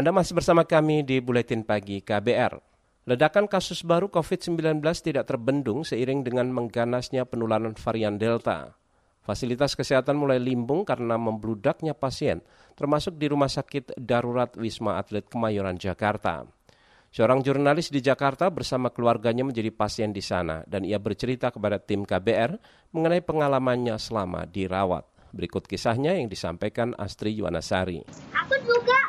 Anda 0.00 0.16
masih 0.16 0.32
bersama 0.32 0.64
kami 0.64 1.04
di 1.04 1.20
Buletin 1.20 1.60
Pagi 1.60 2.00
KBR. 2.00 2.56
Ledakan 3.04 3.44
kasus 3.44 3.84
baru 3.84 4.08
COVID-19 4.08 4.80
tidak 5.04 5.28
terbendung 5.28 5.84
seiring 5.84 6.24
dengan 6.24 6.48
mengganasnya 6.56 7.28
penularan 7.28 7.76
varian 7.76 8.16
Delta. 8.16 8.72
Fasilitas 9.20 9.76
kesehatan 9.76 10.16
mulai 10.16 10.40
limbung 10.40 10.88
karena 10.88 11.20
membludaknya 11.20 11.92
pasien, 11.92 12.40
termasuk 12.80 13.20
di 13.20 13.28
Rumah 13.28 13.52
Sakit 13.52 14.00
Darurat 14.00 14.56
Wisma 14.56 14.96
Atlet 14.96 15.28
Kemayoran, 15.28 15.76
Jakarta. 15.76 16.48
Seorang 17.12 17.44
jurnalis 17.44 17.92
di 17.92 18.00
Jakarta 18.00 18.48
bersama 18.48 18.88
keluarganya 18.88 19.44
menjadi 19.44 19.68
pasien 19.68 20.16
di 20.16 20.24
sana 20.24 20.64
dan 20.64 20.88
ia 20.88 20.96
bercerita 20.96 21.52
kepada 21.52 21.76
tim 21.76 22.08
KBR 22.08 22.56
mengenai 22.96 23.20
pengalamannya 23.20 24.00
selama 24.00 24.48
dirawat. 24.48 25.04
Berikut 25.36 25.68
kisahnya 25.68 26.16
yang 26.16 26.32
disampaikan 26.32 26.96
Astri 26.96 27.36
Yuwanasari. 27.36 28.00
Aku 28.32 28.56
juga. 28.64 28.99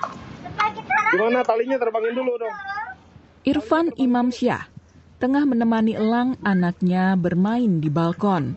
Gimana 1.11 1.43
talinya 1.43 1.75
terbangin 1.75 2.15
dulu 2.15 2.39
dong. 2.39 2.55
Irfan 3.43 3.91
Imam 3.99 4.31
Syah 4.31 4.71
tengah 5.19 5.43
menemani 5.43 5.93
Elang 5.93 6.39
anaknya 6.39 7.19
bermain 7.19 7.83
di 7.83 7.91
balkon. 7.91 8.55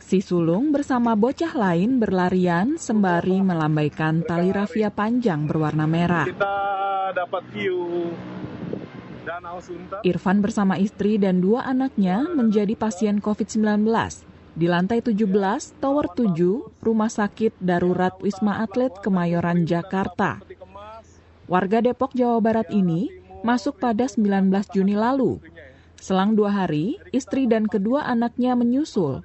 Si 0.00 0.24
sulung 0.24 0.72
bersama 0.72 1.12
bocah 1.12 1.52
lain 1.52 2.00
berlarian 2.00 2.80
sembari 2.80 3.44
melambaikan 3.44 4.24
tali 4.24 4.48
rafia 4.48 4.88
panjang 4.88 5.44
berwarna 5.44 5.84
merah. 5.84 6.24
Kita 6.24 6.56
dapat 7.12 7.44
view 7.52 8.08
Danau 9.28 9.60
Sunter. 9.60 10.00
Irfan 10.08 10.40
bersama 10.40 10.80
istri 10.80 11.20
dan 11.20 11.44
dua 11.44 11.68
anaknya 11.68 12.24
menjadi 12.32 12.72
pasien 12.72 13.20
COVID-19 13.20 13.84
di 14.58 14.66
lantai 14.66 14.98
17, 14.98 15.78
Tower 15.78 16.10
7, 16.10 16.82
Rumah 16.82 17.12
Sakit 17.12 17.62
Darurat 17.62 18.18
Wisma 18.18 18.58
Atlet 18.58 18.90
Kemayoran, 19.04 19.62
Jakarta. 19.62 20.42
Warga 21.48 21.80
Depok, 21.80 22.12
Jawa 22.12 22.44
Barat 22.44 22.68
ini 22.68 23.08
masuk 23.40 23.80
pada 23.80 24.04
19 24.04 24.52
Juni 24.68 24.92
lalu. 24.92 25.40
Selang 25.96 26.36
dua 26.36 26.52
hari, 26.52 27.00
istri 27.08 27.48
dan 27.48 27.64
kedua 27.64 28.04
anaknya 28.04 28.52
menyusul. 28.52 29.24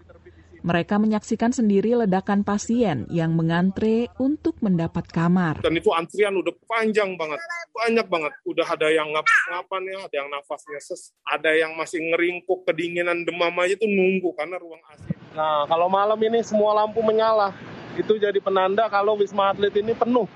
Mereka 0.63 0.95
menyaksikan 1.03 1.51
sendiri 1.51 1.91
ledakan 1.99 2.47
pasien 2.47 3.11
yang 3.11 3.35
mengantre 3.35 4.07
untuk 4.15 4.55
mendapat 4.63 5.03
kamar. 5.11 5.59
Dan 5.59 5.75
itu 5.75 5.91
antrian 5.91 6.31
udah 6.39 6.55
panjang 6.63 7.19
banget, 7.19 7.43
banyak 7.75 8.07
banget. 8.07 8.31
Udah 8.47 8.71
ada 8.71 8.87
yang 8.87 9.11
ngap-ngapan 9.11 9.83
ya, 9.91 9.97
ada 10.07 10.15
yang 10.23 10.31
nafasnya 10.31 10.79
ses, 10.79 11.11
ada 11.27 11.51
yang 11.51 11.75
masih 11.75 11.99
ngeringkuk, 11.99 12.63
kedinginan, 12.63 13.27
demam 13.27 13.51
aja 13.59 13.75
tuh 13.75 13.91
nunggu 13.91 14.31
karena 14.39 14.55
ruang 14.55 14.79
AC. 14.95 15.11
Nah, 15.35 15.67
kalau 15.67 15.91
malam 15.91 16.15
ini 16.23 16.39
semua 16.39 16.71
lampu 16.71 17.03
menyala, 17.03 17.51
itu 17.99 18.15
jadi 18.15 18.39
penanda 18.39 18.87
kalau 18.87 19.19
Wisma 19.19 19.51
Atlet 19.51 19.75
ini 19.75 19.91
penuh. 19.91 20.31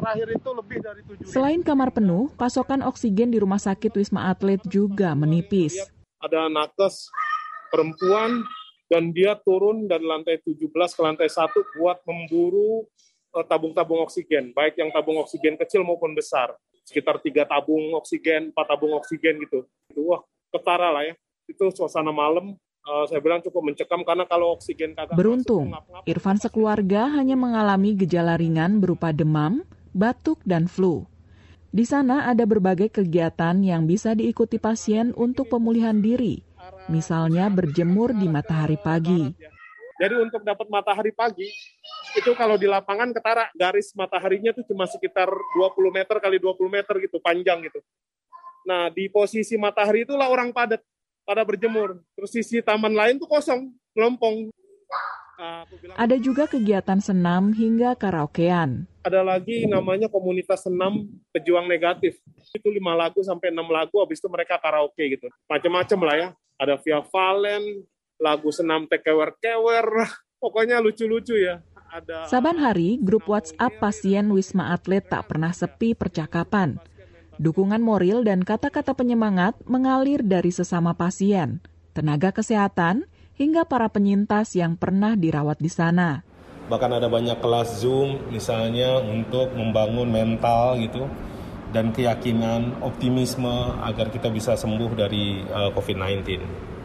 Terakhir 0.00 0.28
itu 0.32 0.50
lebih 0.56 0.78
dari 0.80 1.00
tujuh. 1.04 1.28
Selain 1.28 1.60
kamar 1.60 1.92
penuh, 1.92 2.32
pasokan 2.40 2.80
oksigen 2.80 3.28
di 3.28 3.36
rumah 3.36 3.60
sakit 3.60 3.92
Wisma 3.92 4.32
Atlet 4.32 4.64
juga 4.64 5.12
menipis. 5.12 5.76
Ada 6.24 6.48
nakes 6.48 7.12
perempuan 7.68 8.44
dan 8.88 9.12
dia 9.12 9.36
turun 9.38 9.86
dari 9.86 10.02
lantai 10.02 10.40
17 10.42 10.72
ke 10.72 11.00
lantai 11.04 11.28
1 11.28 11.52
buat 11.78 12.02
memburu 12.08 12.88
eh, 13.36 13.44
tabung-tabung 13.46 14.02
oksigen, 14.02 14.56
baik 14.56 14.80
yang 14.80 14.90
tabung 14.90 15.20
oksigen 15.20 15.54
kecil 15.60 15.84
maupun 15.86 16.16
besar. 16.16 16.56
Sekitar 16.82 17.22
tiga 17.22 17.46
tabung 17.46 17.94
oksigen, 17.94 18.50
empat 18.50 18.66
tabung 18.66 18.96
oksigen 18.98 19.38
gitu. 19.46 19.68
Itu 19.92 20.10
wah 20.10 20.24
ketara 20.50 20.90
lah 20.90 21.06
ya. 21.06 21.14
Itu 21.46 21.70
suasana 21.70 22.10
malam 22.10 22.58
eh, 22.58 23.04
saya 23.06 23.20
bilang 23.22 23.44
cukup 23.46 23.62
mencekam 23.70 24.02
karena 24.02 24.26
kalau 24.26 24.58
oksigen 24.58 24.98
kagak 24.98 25.14
Beruntung, 25.14 25.70
Irfan 26.08 26.42
sekeluarga 26.42 27.06
hanya 27.14 27.38
mengalami 27.38 27.94
gejala 27.94 28.34
ringan 28.34 28.82
berupa 28.82 29.14
demam, 29.14 29.62
batuk, 29.94 30.42
dan 30.46 30.66
flu. 30.66 31.06
Di 31.70 31.86
sana 31.86 32.26
ada 32.26 32.42
berbagai 32.42 32.90
kegiatan 32.90 33.54
yang 33.62 33.86
bisa 33.86 34.18
diikuti 34.18 34.58
pasien 34.58 35.14
untuk 35.14 35.54
pemulihan 35.54 35.94
diri, 36.02 36.42
misalnya 36.90 37.46
berjemur 37.46 38.10
di 38.10 38.26
matahari 38.26 38.74
pagi. 38.74 39.30
Jadi 40.00 40.14
untuk 40.18 40.42
dapat 40.42 40.66
matahari 40.66 41.14
pagi, 41.14 41.46
itu 42.18 42.30
kalau 42.34 42.58
di 42.58 42.66
lapangan 42.66 43.14
ketara 43.14 43.52
garis 43.54 43.94
mataharinya 43.94 44.50
tuh 44.50 44.66
cuma 44.66 44.90
sekitar 44.90 45.30
20 45.30 45.94
meter 45.94 46.16
kali 46.18 46.42
20 46.42 46.58
meter 46.66 46.94
gitu, 47.06 47.22
panjang 47.22 47.62
gitu. 47.70 47.78
Nah, 48.66 48.90
di 48.90 49.06
posisi 49.06 49.54
matahari 49.54 50.02
itulah 50.02 50.26
orang 50.26 50.50
padat 50.50 50.82
pada 51.22 51.46
berjemur. 51.46 52.02
Terus 52.18 52.30
sisi 52.34 52.58
taman 52.58 52.98
lain 52.98 53.22
tuh 53.22 53.30
kosong, 53.30 53.70
melompong. 53.94 54.50
Nah, 55.38 55.62
bilang, 55.70 55.96
Ada 55.96 56.16
juga 56.18 56.50
kegiatan 56.50 56.98
senam 56.98 57.54
hingga 57.54 57.94
karaokean. 57.94 58.89
Ada 59.00 59.20
lagi 59.24 59.64
namanya 59.64 60.06
komunitas 60.12 60.64
senam 60.64 61.08
pejuang 61.32 61.64
negatif. 61.64 62.20
Itu 62.52 62.68
lima 62.68 62.92
lagu 62.92 63.24
sampai 63.24 63.48
enam 63.48 63.68
lagu, 63.72 64.00
habis 64.00 64.20
itu 64.20 64.28
mereka 64.28 64.60
karaoke 64.60 65.16
gitu. 65.16 65.26
Macam-macam 65.48 65.98
lah 66.04 66.16
ya. 66.16 66.28
Ada 66.60 66.76
Via 66.84 67.00
Valen, 67.00 67.88
lagu 68.20 68.52
senam 68.52 68.84
tekewer-kewer, 68.84 69.88
pokoknya 70.36 70.84
lucu-lucu 70.84 71.40
ya. 71.40 71.64
Ada 71.90 72.28
Saban 72.28 72.60
hari, 72.60 73.00
grup 73.00 73.26
WhatsApp 73.26 73.80
pasien 73.80 74.30
Wisma 74.30 74.76
Atlet 74.76 75.02
tak 75.02 75.26
pernah 75.26 75.50
sepi 75.50 75.96
percakapan. 75.96 76.78
Dukungan 77.40 77.80
moral 77.80 78.22
dan 78.22 78.44
kata-kata 78.44 78.92
penyemangat 78.92 79.56
mengalir 79.64 80.20
dari 80.20 80.52
sesama 80.52 80.92
pasien, 80.92 81.64
tenaga 81.96 82.36
kesehatan, 82.36 83.08
hingga 83.40 83.64
para 83.64 83.88
penyintas 83.88 84.52
yang 84.52 84.76
pernah 84.76 85.16
dirawat 85.16 85.56
di 85.56 85.72
sana. 85.72 86.20
Bahkan 86.70 87.02
ada 87.02 87.10
banyak 87.10 87.42
kelas 87.42 87.82
Zoom 87.82 88.30
misalnya 88.30 89.02
untuk 89.02 89.50
membangun 89.58 90.06
mental 90.06 90.78
gitu 90.78 91.10
dan 91.74 91.90
keyakinan, 91.90 92.78
optimisme 92.78 93.74
agar 93.82 94.10
kita 94.10 94.30
bisa 94.30 94.54
sembuh 94.54 94.90
dari 94.94 95.42
uh, 95.50 95.74
COVID-19. 95.74 96.38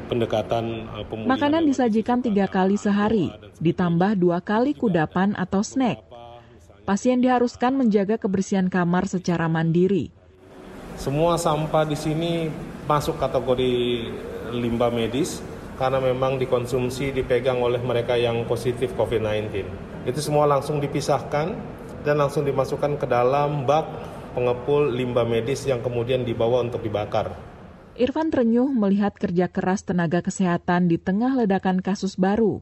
Pendekatan 0.10 0.66
uh, 0.90 1.26
Makanan 1.26 1.66
disajikan 1.70 2.22
tiga 2.22 2.50
kali 2.50 2.78
sehari, 2.78 3.30
ditambah 3.62 4.18
dua 4.18 4.42
kali 4.42 4.78
kudapan 4.78 5.38
atau 5.38 5.62
snack. 5.62 6.02
Pasien 6.86 7.18
diharuskan 7.18 7.74
menjaga 7.74 8.22
kebersihan 8.22 8.70
kamar 8.70 9.10
secara 9.10 9.50
mandiri. 9.50 10.14
Semua 10.98 11.38
sampah 11.38 11.86
di 11.86 11.98
sini 11.98 12.50
masuk 12.86 13.18
kategori 13.18 13.74
limbah 14.54 14.94
medis 14.94 15.42
karena 15.76 16.00
memang 16.00 16.40
dikonsumsi 16.40 17.12
dipegang 17.12 17.60
oleh 17.60 17.80
mereka 17.84 18.16
yang 18.16 18.48
positif 18.48 18.96
COVID-19. 18.96 19.68
Itu 20.08 20.20
semua 20.24 20.48
langsung 20.48 20.80
dipisahkan 20.80 21.48
dan 22.06 22.16
langsung 22.16 22.48
dimasukkan 22.48 23.02
ke 23.02 23.06
dalam 23.10 23.68
bak 23.68 23.88
pengepul 24.36 24.92
limbah 24.92 25.26
medis 25.26 25.64
yang 25.66 25.80
kemudian 25.80 26.24
dibawa 26.28 26.64
untuk 26.64 26.84
dibakar. 26.84 27.32
Irfan 27.96 28.28
terenyuh 28.28 28.76
melihat 28.76 29.16
kerja 29.16 29.48
keras 29.48 29.88
tenaga 29.88 30.20
kesehatan 30.20 30.92
di 30.92 31.00
tengah 31.00 31.32
ledakan 31.32 31.80
kasus 31.80 32.20
baru. 32.20 32.60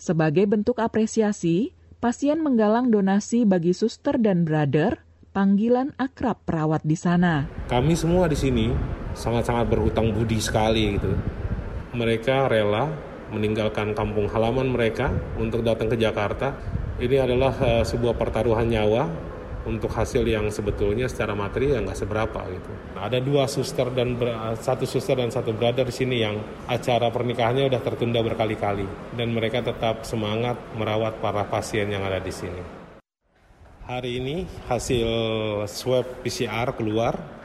Sebagai 0.00 0.48
bentuk 0.48 0.80
apresiasi, 0.80 1.76
pasien 2.00 2.40
menggalang 2.40 2.88
donasi 2.88 3.44
bagi 3.44 3.76
suster 3.76 4.16
dan 4.16 4.48
brother, 4.48 5.04
panggilan 5.36 5.92
akrab 6.00 6.40
perawat 6.48 6.80
di 6.80 6.96
sana. 6.96 7.44
Kami 7.68 7.92
semua 7.92 8.24
di 8.24 8.40
sini 8.40 8.72
sangat-sangat 9.12 9.68
berhutang 9.68 10.16
budi 10.16 10.40
sekali 10.40 10.96
gitu. 10.96 11.12
Mereka 11.90 12.46
rela 12.46 12.86
meninggalkan 13.34 13.94
kampung 13.98 14.30
halaman 14.30 14.70
mereka 14.70 15.10
untuk 15.38 15.66
datang 15.66 15.90
ke 15.90 15.98
Jakarta. 15.98 16.54
Ini 17.02 17.26
adalah 17.26 17.54
uh, 17.58 17.82
sebuah 17.82 18.14
pertaruhan 18.14 18.70
nyawa 18.70 19.10
untuk 19.66 19.92
hasil 19.92 20.24
yang 20.24 20.48
sebetulnya 20.48 21.04
secara 21.10 21.36
materi 21.36 21.74
ya 21.74 21.84
nggak 21.84 21.98
seberapa 21.98 22.40
gitu. 22.48 22.70
Ada 22.96 23.18
dua 23.20 23.44
suster 23.44 23.92
dan 23.92 24.16
satu 24.56 24.88
suster 24.88 25.20
dan 25.20 25.28
satu 25.28 25.52
brother 25.52 25.84
di 25.84 25.94
sini 25.94 26.16
yang 26.22 26.40
acara 26.64 27.12
pernikahannya 27.12 27.68
udah 27.68 27.80
tertunda 27.84 28.24
berkali-kali 28.24 28.86
dan 29.16 29.28
mereka 29.34 29.60
tetap 29.60 30.08
semangat 30.08 30.56
merawat 30.78 31.20
para 31.20 31.44
pasien 31.44 31.92
yang 31.92 32.04
ada 32.06 32.22
di 32.22 32.32
sini. 32.32 32.62
Hari 33.84 34.22
ini 34.22 34.46
hasil 34.70 35.08
swab 35.66 36.22
PCR 36.22 36.70
keluar 36.78 37.39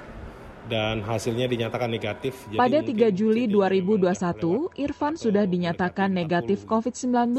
dan 0.66 1.02
hasilnya 1.06 1.46
dinyatakan 1.46 1.90
negatif. 1.90 2.48
Jadi 2.50 2.58
Pada 2.58 2.80
3 2.82 3.12
Juli 3.14 3.46
2021, 3.50 4.74
Irfan 4.82 5.16
sudah 5.16 5.46
dinyatakan 5.46 6.10
negatif 6.12 6.66
COVID-19, 6.66 7.38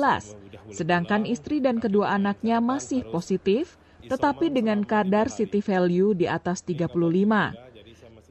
sedangkan 0.70 1.26
istri 1.26 1.58
dan 1.58 1.82
kedua 1.82 2.14
anaknya 2.14 2.62
masih 2.62 3.06
positif 3.10 3.78
tetapi 4.06 4.54
dengan 4.54 4.86
kadar 4.86 5.26
city 5.26 5.58
value 5.58 6.14
di 6.14 6.30
atas 6.30 6.62
35. 6.62 6.94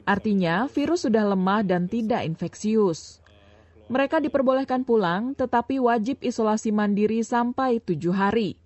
Artinya, 0.05 0.69
virus 0.71 1.03
sudah 1.03 1.25
lemah 1.27 1.61
dan 1.65 1.91
tidak 1.91 2.23
infeksius. 2.23 3.19
Mereka 3.91 4.23
diperbolehkan 4.23 4.81
pulang, 4.81 5.37
tetapi 5.37 5.77
wajib 5.77 6.17
isolasi 6.23 6.73
mandiri 6.73 7.21
sampai 7.21 7.83
tujuh 7.83 8.15
hari. 8.15 8.57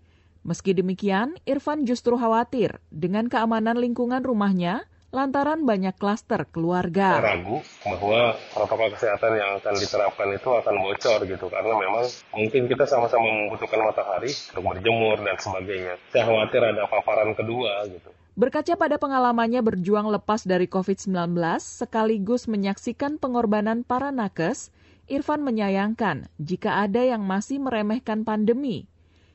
Meski 0.47 0.71
demikian, 0.71 1.35
Irfan 1.43 1.83
justru 1.83 2.15
khawatir 2.15 2.79
dengan 2.87 3.27
keamanan 3.27 3.75
lingkungan 3.75 4.23
rumahnya 4.23 4.87
lantaran 5.09 5.65
banyak 5.65 5.97
klaster 5.97 6.45
keluarga. 6.45 7.17
Ragu 7.17 7.65
bahwa 7.81 8.37
protokol 8.53 8.93
kesehatan 8.93 9.41
yang 9.41 9.51
akan 9.57 9.73
diterapkan 9.81 10.29
itu 10.37 10.49
akan 10.53 10.75
bocor 10.85 11.19
gitu 11.25 11.45
karena 11.49 11.73
memang 11.73 12.05
mungkin 12.29 12.69
kita 12.69 12.85
sama-sama 12.85 13.25
membutuhkan 13.25 13.81
matahari 13.81 14.29
untuk 14.29 14.63
berjemur 14.69 15.17
dan 15.25 15.37
sebagainya. 15.41 15.93
Saya 16.13 16.29
khawatir 16.29 16.61
ada 16.61 16.85
paparan 16.85 17.33
kedua 17.33 17.89
gitu. 17.89 18.09
Berkaca 18.37 18.73
pada 18.77 18.95
pengalamannya 19.01 19.59
berjuang 19.65 20.13
lepas 20.13 20.45
dari 20.45 20.69
COVID-19 20.69 21.35
sekaligus 21.59 22.47
menyaksikan 22.47 23.19
pengorbanan 23.19 23.83
para 23.83 24.13
nakes, 24.13 24.71
Irfan 25.09 25.41
menyayangkan 25.41 26.29
jika 26.37 26.85
ada 26.85 27.01
yang 27.01 27.25
masih 27.25 27.57
meremehkan 27.57 28.21
pandemi. 28.21 28.85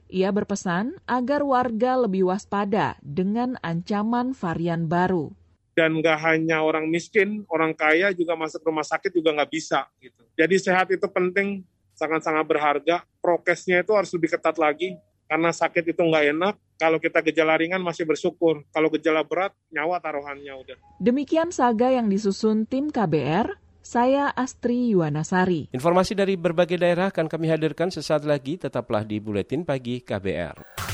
Ia 0.07 0.31
berpesan 0.31 1.03
agar 1.11 1.43
warga 1.43 1.99
lebih 1.99 2.31
waspada 2.31 2.95
dengan 3.03 3.59
ancaman 3.61 4.33
varian 4.39 4.87
baru 4.87 5.35
dan 5.75 5.99
nggak 5.99 6.19
hanya 6.23 6.63
orang 6.63 6.87
miskin, 6.87 7.43
orang 7.51 7.75
kaya 7.75 8.15
juga 8.15 8.39
masuk 8.39 8.63
rumah 8.63 8.87
sakit 8.87 9.11
juga 9.11 9.35
nggak 9.35 9.51
bisa. 9.51 9.91
Gitu. 9.99 10.23
Jadi 10.39 10.55
sehat 10.63 10.87
itu 10.95 11.07
penting, 11.11 11.67
sangat-sangat 11.99 12.47
berharga. 12.47 13.03
Prokesnya 13.19 13.83
itu 13.83 13.93
harus 13.95 14.11
lebih 14.15 14.39
ketat 14.39 14.55
lagi, 14.57 14.95
karena 15.27 15.51
sakit 15.51 15.95
itu 15.95 16.01
nggak 16.01 16.25
enak. 16.31 16.55
Kalau 16.75 16.99
kita 16.99 17.23
gejala 17.23 17.55
ringan 17.59 17.83
masih 17.83 18.07
bersyukur, 18.07 18.67
kalau 18.71 18.91
gejala 18.91 19.23
berat 19.27 19.55
nyawa 19.71 19.99
taruhannya 20.03 20.55
udah. 20.59 20.77
Demikian 21.03 21.55
saga 21.55 21.91
yang 21.91 22.11
disusun 22.11 22.67
tim 22.67 22.91
KBR. 22.91 23.63
Saya 23.85 24.33
Astri 24.33 24.97
Yuwanasari. 24.97 25.69
Informasi 25.77 26.17
dari 26.17 26.41
berbagai 26.41 26.81
daerah 26.81 27.13
akan 27.13 27.29
kami 27.29 27.53
hadirkan 27.53 27.93
sesaat 27.93 28.25
lagi. 28.25 28.57
Tetaplah 28.57 29.05
di 29.05 29.21
Buletin 29.21 29.61
Pagi 29.61 30.01
KBR. 30.01 30.94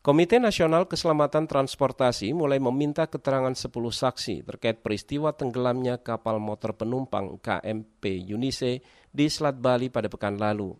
Komite 0.00 0.40
Nasional 0.40 0.88
Keselamatan 0.88 1.44
Transportasi 1.44 2.32
mulai 2.32 2.56
meminta 2.56 3.04
keterangan 3.04 3.52
10 3.52 3.68
saksi 3.68 4.48
terkait 4.48 4.80
peristiwa 4.80 5.36
tenggelamnya 5.36 6.00
kapal 6.00 6.40
motor 6.40 6.72
penumpang 6.72 7.36
KMP 7.36 8.24
Yunise 8.24 8.80
di 9.12 9.28
Selat 9.28 9.60
Bali 9.60 9.92
pada 9.92 10.08
pekan 10.08 10.40
lalu. 10.40 10.72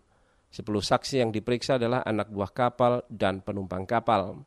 10 0.49 0.65
saksi 0.65 1.21
yang 1.21 1.29
diperiksa 1.29 1.77
adalah 1.77 2.01
anak 2.01 2.33
buah 2.33 2.49
kapal 2.49 3.05
dan 3.13 3.45
penumpang 3.45 3.85
kapal. 3.85 4.41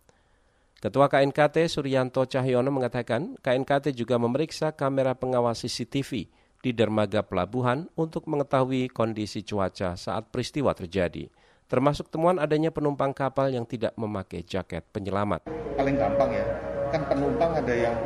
Ketua 0.83 1.07
KNKT 1.07 1.71
Suryanto 1.71 2.27
Cahyono 2.27 2.75
mengatakan 2.75 3.39
KNKT 3.47 3.95
juga 3.95 4.19
memeriksa 4.19 4.75
kamera 4.75 5.15
pengawas 5.15 5.63
CCTV 5.63 6.27
di 6.59 6.75
dermaga 6.75 7.23
pelabuhan 7.23 7.87
untuk 7.95 8.27
mengetahui 8.27 8.91
kondisi 8.91 9.47
cuaca 9.47 9.95
saat 9.95 10.35
peristiwa 10.35 10.75
terjadi 10.75 11.31
termasuk 11.67 12.13
temuan 12.13 12.37
adanya 12.37 12.69
penumpang 12.69 13.17
kapal 13.17 13.49
yang 13.49 13.65
tidak 13.65 13.97
memakai 13.97 14.45
jaket 14.45 14.85
penyelamat. 14.93 15.45
Paling 15.75 15.97
gampang 15.97 16.31
ya, 16.31 16.47
kan 16.93 17.03
penumpang 17.09 17.51
ada 17.57 17.75
yang 17.75 17.97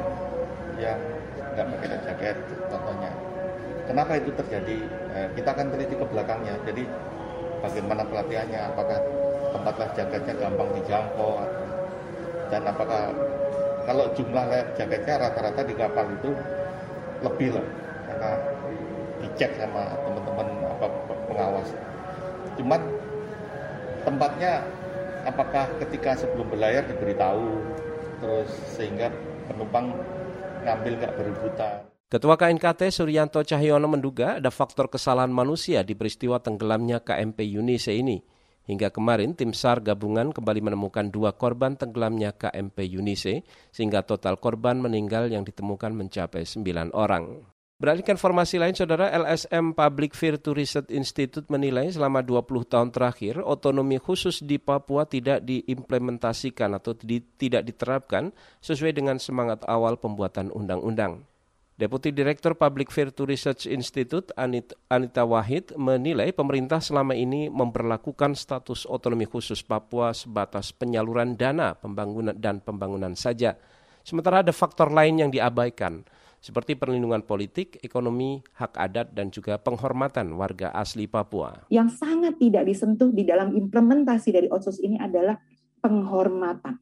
yang 0.78 0.98
nggak 1.54 1.66
pakai 1.74 1.88
jaket, 2.06 2.36
contohnya. 2.70 3.10
Kenapa 3.88 4.20
itu 4.20 4.30
terjadi? 4.36 4.78
Eh, 5.16 5.28
kita 5.34 5.48
akan 5.56 5.66
teliti 5.74 5.96
ke 5.96 6.06
belakangnya. 6.06 6.54
Jadi 6.68 6.84
bagaimana 7.64 8.04
pelatihannya? 8.06 8.60
Apakah 8.70 8.98
tempat 9.56 9.74
jaketnya 9.96 10.34
gampang 10.36 10.68
dijangkau? 10.76 11.40
Dan 12.52 12.62
apakah 12.68 13.10
kalau 13.88 14.12
jumlah 14.12 14.44
jaketnya 14.76 15.14
rata-rata 15.16 15.64
di 15.64 15.74
kapal 15.74 16.06
itu 16.12 16.30
lebih 17.24 17.56
lah, 17.56 17.66
karena 18.06 18.30
dicek 19.18 19.50
sama 19.58 19.82
teman-teman 20.06 20.46
apa 20.78 20.86
pengawas. 21.26 21.68
Cuman 22.54 22.80
tempatnya 24.08 24.64
apakah 25.28 25.68
ketika 25.84 26.16
sebelum 26.16 26.48
berlayar 26.48 26.88
diberitahu 26.88 27.44
terus 28.24 28.48
sehingga 28.72 29.12
penumpang 29.44 29.92
ngambil 30.64 30.92
nggak 30.96 31.14
berebutan. 31.20 31.84
Ketua 32.08 32.40
KNKT 32.40 32.88
Suryanto 32.88 33.44
Cahyono 33.44 33.84
menduga 33.84 34.40
ada 34.40 34.48
faktor 34.48 34.88
kesalahan 34.88 35.28
manusia 35.28 35.84
di 35.84 35.92
peristiwa 35.92 36.40
tenggelamnya 36.40 37.04
KMP 37.04 37.44
Yunise 37.44 37.92
ini. 37.92 38.24
Hingga 38.64 38.88
kemarin 38.92 39.36
tim 39.36 39.52
SAR 39.52 39.84
gabungan 39.84 40.32
kembali 40.32 40.60
menemukan 40.72 41.12
dua 41.12 41.36
korban 41.36 41.76
tenggelamnya 41.76 42.32
KMP 42.36 42.88
Yunise 42.88 43.44
sehingga 43.72 44.04
total 44.08 44.40
korban 44.40 44.80
meninggal 44.80 45.28
yang 45.28 45.44
ditemukan 45.44 45.92
mencapai 45.92 46.48
sembilan 46.48 46.96
orang. 46.96 47.57
Beralih 47.78 48.02
ke 48.02 48.10
informasi 48.10 48.58
lain, 48.58 48.74
Saudara 48.74 49.06
LSM 49.06 49.70
Public 49.70 50.10
Virtual 50.10 50.50
Research 50.50 50.90
Institute 50.90 51.46
menilai 51.46 51.86
selama 51.86 52.26
20 52.26 52.66
tahun 52.66 52.90
terakhir 52.90 53.38
otonomi 53.38 54.02
khusus 54.02 54.42
di 54.42 54.58
Papua 54.58 55.06
tidak 55.06 55.46
diimplementasikan 55.46 56.74
atau 56.74 56.98
di, 56.98 57.22
tidak 57.38 57.62
diterapkan 57.70 58.34
sesuai 58.58 58.98
dengan 58.98 59.22
semangat 59.22 59.62
awal 59.70 59.94
pembuatan 59.94 60.50
undang-undang. 60.50 61.22
Deputi 61.78 62.10
Direktur 62.10 62.58
Public 62.58 62.90
Virtual 62.90 63.30
Research 63.30 63.70
Institute 63.70 64.34
Anita 64.90 65.22
Wahid 65.22 65.70
menilai 65.78 66.34
pemerintah 66.34 66.82
selama 66.82 67.14
ini 67.14 67.46
memperlakukan 67.46 68.34
status 68.34 68.90
otonomi 68.90 69.30
khusus 69.30 69.62
Papua 69.62 70.10
sebatas 70.18 70.74
penyaluran 70.74 71.38
dana 71.38 71.78
pembangunan 71.78 72.34
dan 72.34 72.58
pembangunan 72.58 73.14
saja. 73.14 73.54
Sementara 74.02 74.42
ada 74.42 74.50
faktor 74.50 74.90
lain 74.90 75.22
yang 75.22 75.30
diabaikan– 75.30 76.02
seperti 76.48 76.80
perlindungan 76.80 77.20
politik, 77.28 77.76
ekonomi, 77.84 78.40
hak 78.56 78.72
adat, 78.72 79.12
dan 79.12 79.28
juga 79.28 79.60
penghormatan 79.60 80.32
warga 80.32 80.72
asli 80.72 81.04
Papua. 81.04 81.68
Yang 81.68 82.00
sangat 82.00 82.40
tidak 82.40 82.64
disentuh 82.64 83.12
di 83.12 83.28
dalam 83.28 83.52
implementasi 83.52 84.32
dari 84.32 84.48
OTSUS 84.48 84.80
ini 84.80 84.96
adalah 84.96 85.36
penghormatan, 85.84 86.80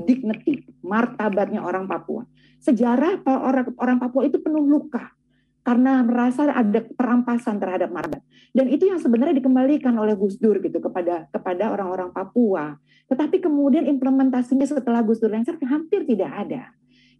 dignity, 0.00 0.64
martabatnya 0.80 1.60
orang 1.60 1.84
Papua. 1.84 2.24
Sejarah 2.56 3.20
orang, 3.28 3.76
orang 3.76 3.98
Papua 4.00 4.24
itu 4.24 4.40
penuh 4.40 4.64
luka, 4.64 5.12
karena 5.60 6.00
merasa 6.00 6.48
ada 6.48 6.80
perampasan 6.80 7.60
terhadap 7.60 7.92
marga. 7.92 8.16
Dan 8.56 8.72
itu 8.72 8.88
yang 8.88 8.96
sebenarnya 8.96 9.36
dikembalikan 9.44 9.92
oleh 9.92 10.16
Gus 10.16 10.40
Dur 10.40 10.56
gitu 10.64 10.80
kepada 10.80 11.28
kepada 11.28 11.68
orang-orang 11.68 12.16
Papua. 12.16 12.80
Tetapi 13.12 13.44
kemudian 13.44 13.84
implementasinya 13.84 14.64
setelah 14.64 15.04
Gus 15.04 15.20
Dur 15.20 15.36
lengser 15.36 15.60
hampir 15.68 16.08
tidak 16.08 16.32
ada. 16.32 16.72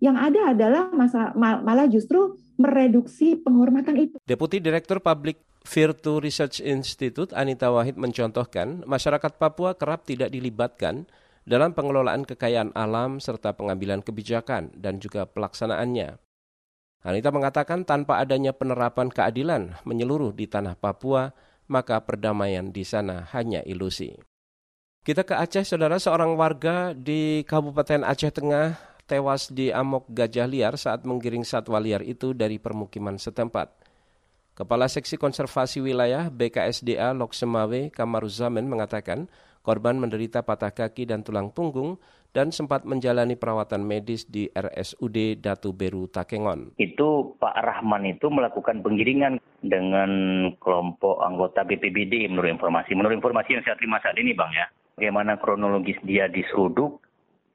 Yang 0.03 0.17
ada 0.19 0.41
adalah 0.51 0.85
masa, 0.91 1.31
malah 1.39 1.87
justru 1.87 2.35
mereduksi 2.59 3.39
penghormatan 3.39 3.95
itu. 3.95 4.17
Deputi 4.27 4.59
Direktur 4.59 4.99
Public 4.99 5.39
Virtu 5.63 6.19
Research 6.19 6.59
Institute 6.59 7.31
Anita 7.31 7.71
Wahid 7.71 7.95
mencontohkan 7.95 8.83
masyarakat 8.83 9.39
Papua 9.39 9.79
kerap 9.79 10.03
tidak 10.03 10.35
dilibatkan 10.35 11.07
dalam 11.47 11.71
pengelolaan 11.71 12.27
kekayaan 12.27 12.75
alam 12.75 13.23
serta 13.23 13.55
pengambilan 13.55 14.03
kebijakan 14.03 14.75
dan 14.75 14.99
juga 14.99 15.23
pelaksanaannya. 15.23 16.19
Anita 17.07 17.31
mengatakan 17.31 17.87
tanpa 17.87 18.19
adanya 18.19 18.51
penerapan 18.51 19.07
keadilan 19.07 19.79
menyeluruh 19.87 20.35
di 20.35 20.51
tanah 20.51 20.75
Papua, 20.79 21.31
maka 21.71 22.03
perdamaian 22.03 22.75
di 22.75 22.83
sana 22.83 23.27
hanya 23.31 23.63
ilusi. 23.63 24.19
Kita 25.03 25.27
ke 25.27 25.35
Aceh, 25.35 25.67
saudara, 25.67 25.99
seorang 25.99 26.35
warga 26.39 26.95
di 26.95 27.43
Kabupaten 27.43 28.07
Aceh 28.07 28.31
Tengah 28.31 28.92
tewas 29.13 29.53
di 29.53 29.69
amok 29.69 30.09
gajah 30.09 30.49
liar 30.49 30.81
saat 30.81 31.05
menggiring 31.05 31.45
satwa 31.45 31.77
liar 31.77 32.01
itu 32.01 32.33
dari 32.33 32.57
permukiman 32.57 33.21
setempat. 33.21 33.69
Kepala 34.57 34.89
Seksi 34.89 35.21
Konservasi 35.21 35.85
Wilayah 35.85 36.33
BKSDA 36.33 37.13
Loksemawe 37.13 37.93
Kamaruzamen 37.93 38.65
mengatakan 38.65 39.29
korban 39.61 40.01
menderita 40.01 40.41
patah 40.41 40.73
kaki 40.73 41.05
dan 41.05 41.21
tulang 41.21 41.53
punggung 41.53 42.01
dan 42.33 42.49
sempat 42.49 42.89
menjalani 42.89 43.37
perawatan 43.37 43.85
medis 43.85 44.25
di 44.25 44.49
RSUD 44.49 45.45
Datu 45.45 45.77
Beru 45.77 46.09
Takengon. 46.09 46.81
Itu 46.81 47.37
Pak 47.37 47.57
Rahman 47.61 48.09
itu 48.09 48.33
melakukan 48.33 48.81
penggiringan 48.81 49.37
dengan 49.61 50.11
kelompok 50.57 51.21
anggota 51.21 51.69
BPBD 51.69 52.33
menurut 52.33 52.49
informasi. 52.49 52.97
Menurut 52.97 53.21
informasi 53.21 53.61
yang 53.61 53.65
saya 53.69 53.77
terima 53.77 54.01
saat 54.01 54.17
ini 54.17 54.33
Bang 54.33 54.57
ya. 54.57 54.65
Bagaimana 54.97 55.37
kronologis 55.37 56.01
dia 56.05 56.29
diseruduk, 56.29 57.01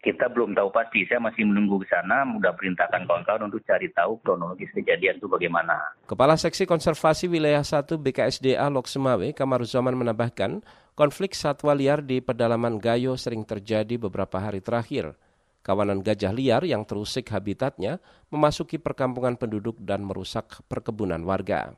kita 0.01 0.29
belum 0.29 0.53
tahu 0.53 0.69
pasti. 0.69 1.03
Saya 1.09 1.17
masih 1.19 1.43
menunggu 1.43 1.81
ke 1.81 1.87
sana, 1.89 2.23
mudah 2.23 2.53
perintahkan 2.53 3.03
kawan-kawan 3.09 3.49
untuk 3.49 3.61
cari 3.65 3.89
tahu 3.91 4.21
kronologis 4.21 4.69
kejadian 4.71 5.17
itu 5.17 5.27
bagaimana. 5.27 5.97
Kepala 6.05 6.37
Seksi 6.37 6.69
Konservasi 6.69 7.25
Wilayah 7.27 7.65
1 7.65 7.97
BKSDA 7.97 8.65
Lok 8.69 8.85
Semawe, 8.85 9.33
Kamaruzaman 9.33 9.97
menambahkan, 9.97 10.61
Konflik 10.97 11.37
satwa 11.37 11.77
liar 11.77 12.01
di 12.01 12.25
pedalaman 12.25 12.81
Gayo 12.81 13.13
sering 13.21 13.45
terjadi 13.45 14.01
beberapa 14.01 14.41
hari 14.41 14.65
terakhir. 14.65 15.13
Kawanan 15.61 16.01
gajah 16.01 16.33
liar 16.33 16.65
yang 16.65 16.87
terusik 16.89 17.29
habitatnya 17.29 18.01
memasuki 18.33 18.81
perkampungan 18.81 19.37
penduduk 19.37 19.77
dan 19.77 20.01
merusak 20.01 20.63
perkebunan 20.65 21.21
warga. 21.21 21.77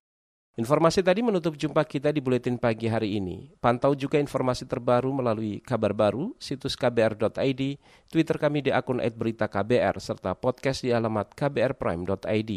Informasi 0.60 1.00
tadi 1.00 1.24
menutup 1.24 1.56
jumpa 1.56 1.88
kita 1.88 2.12
di 2.12 2.20
Buletin 2.20 2.60
Pagi 2.60 2.92
hari 2.92 3.16
ini. 3.16 3.48
Pantau 3.64 3.96
juga 3.96 4.20
informasi 4.20 4.68
terbaru 4.68 5.08
melalui 5.16 5.64
kabar 5.64 5.96
baru, 5.96 6.36
situs 6.36 6.76
kbr.id, 6.76 7.80
Twitter 8.12 8.36
kami 8.36 8.68
di 8.68 8.72
akun 8.76 9.00
@beritaKBR, 9.00 9.96
serta 10.04 10.36
podcast 10.36 10.84
di 10.84 10.92
alamat 10.92 11.32
kbrprime.id. 11.32 12.52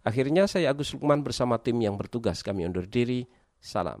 Akhirnya 0.00 0.48
saya 0.48 0.72
Agus 0.72 0.96
Lukman 0.96 1.20
bersama 1.20 1.60
tim 1.60 1.76
yang 1.76 2.00
bertugas 2.00 2.40
kami 2.40 2.64
undur 2.64 2.88
diri. 2.88 3.28
Salam. 3.60 4.00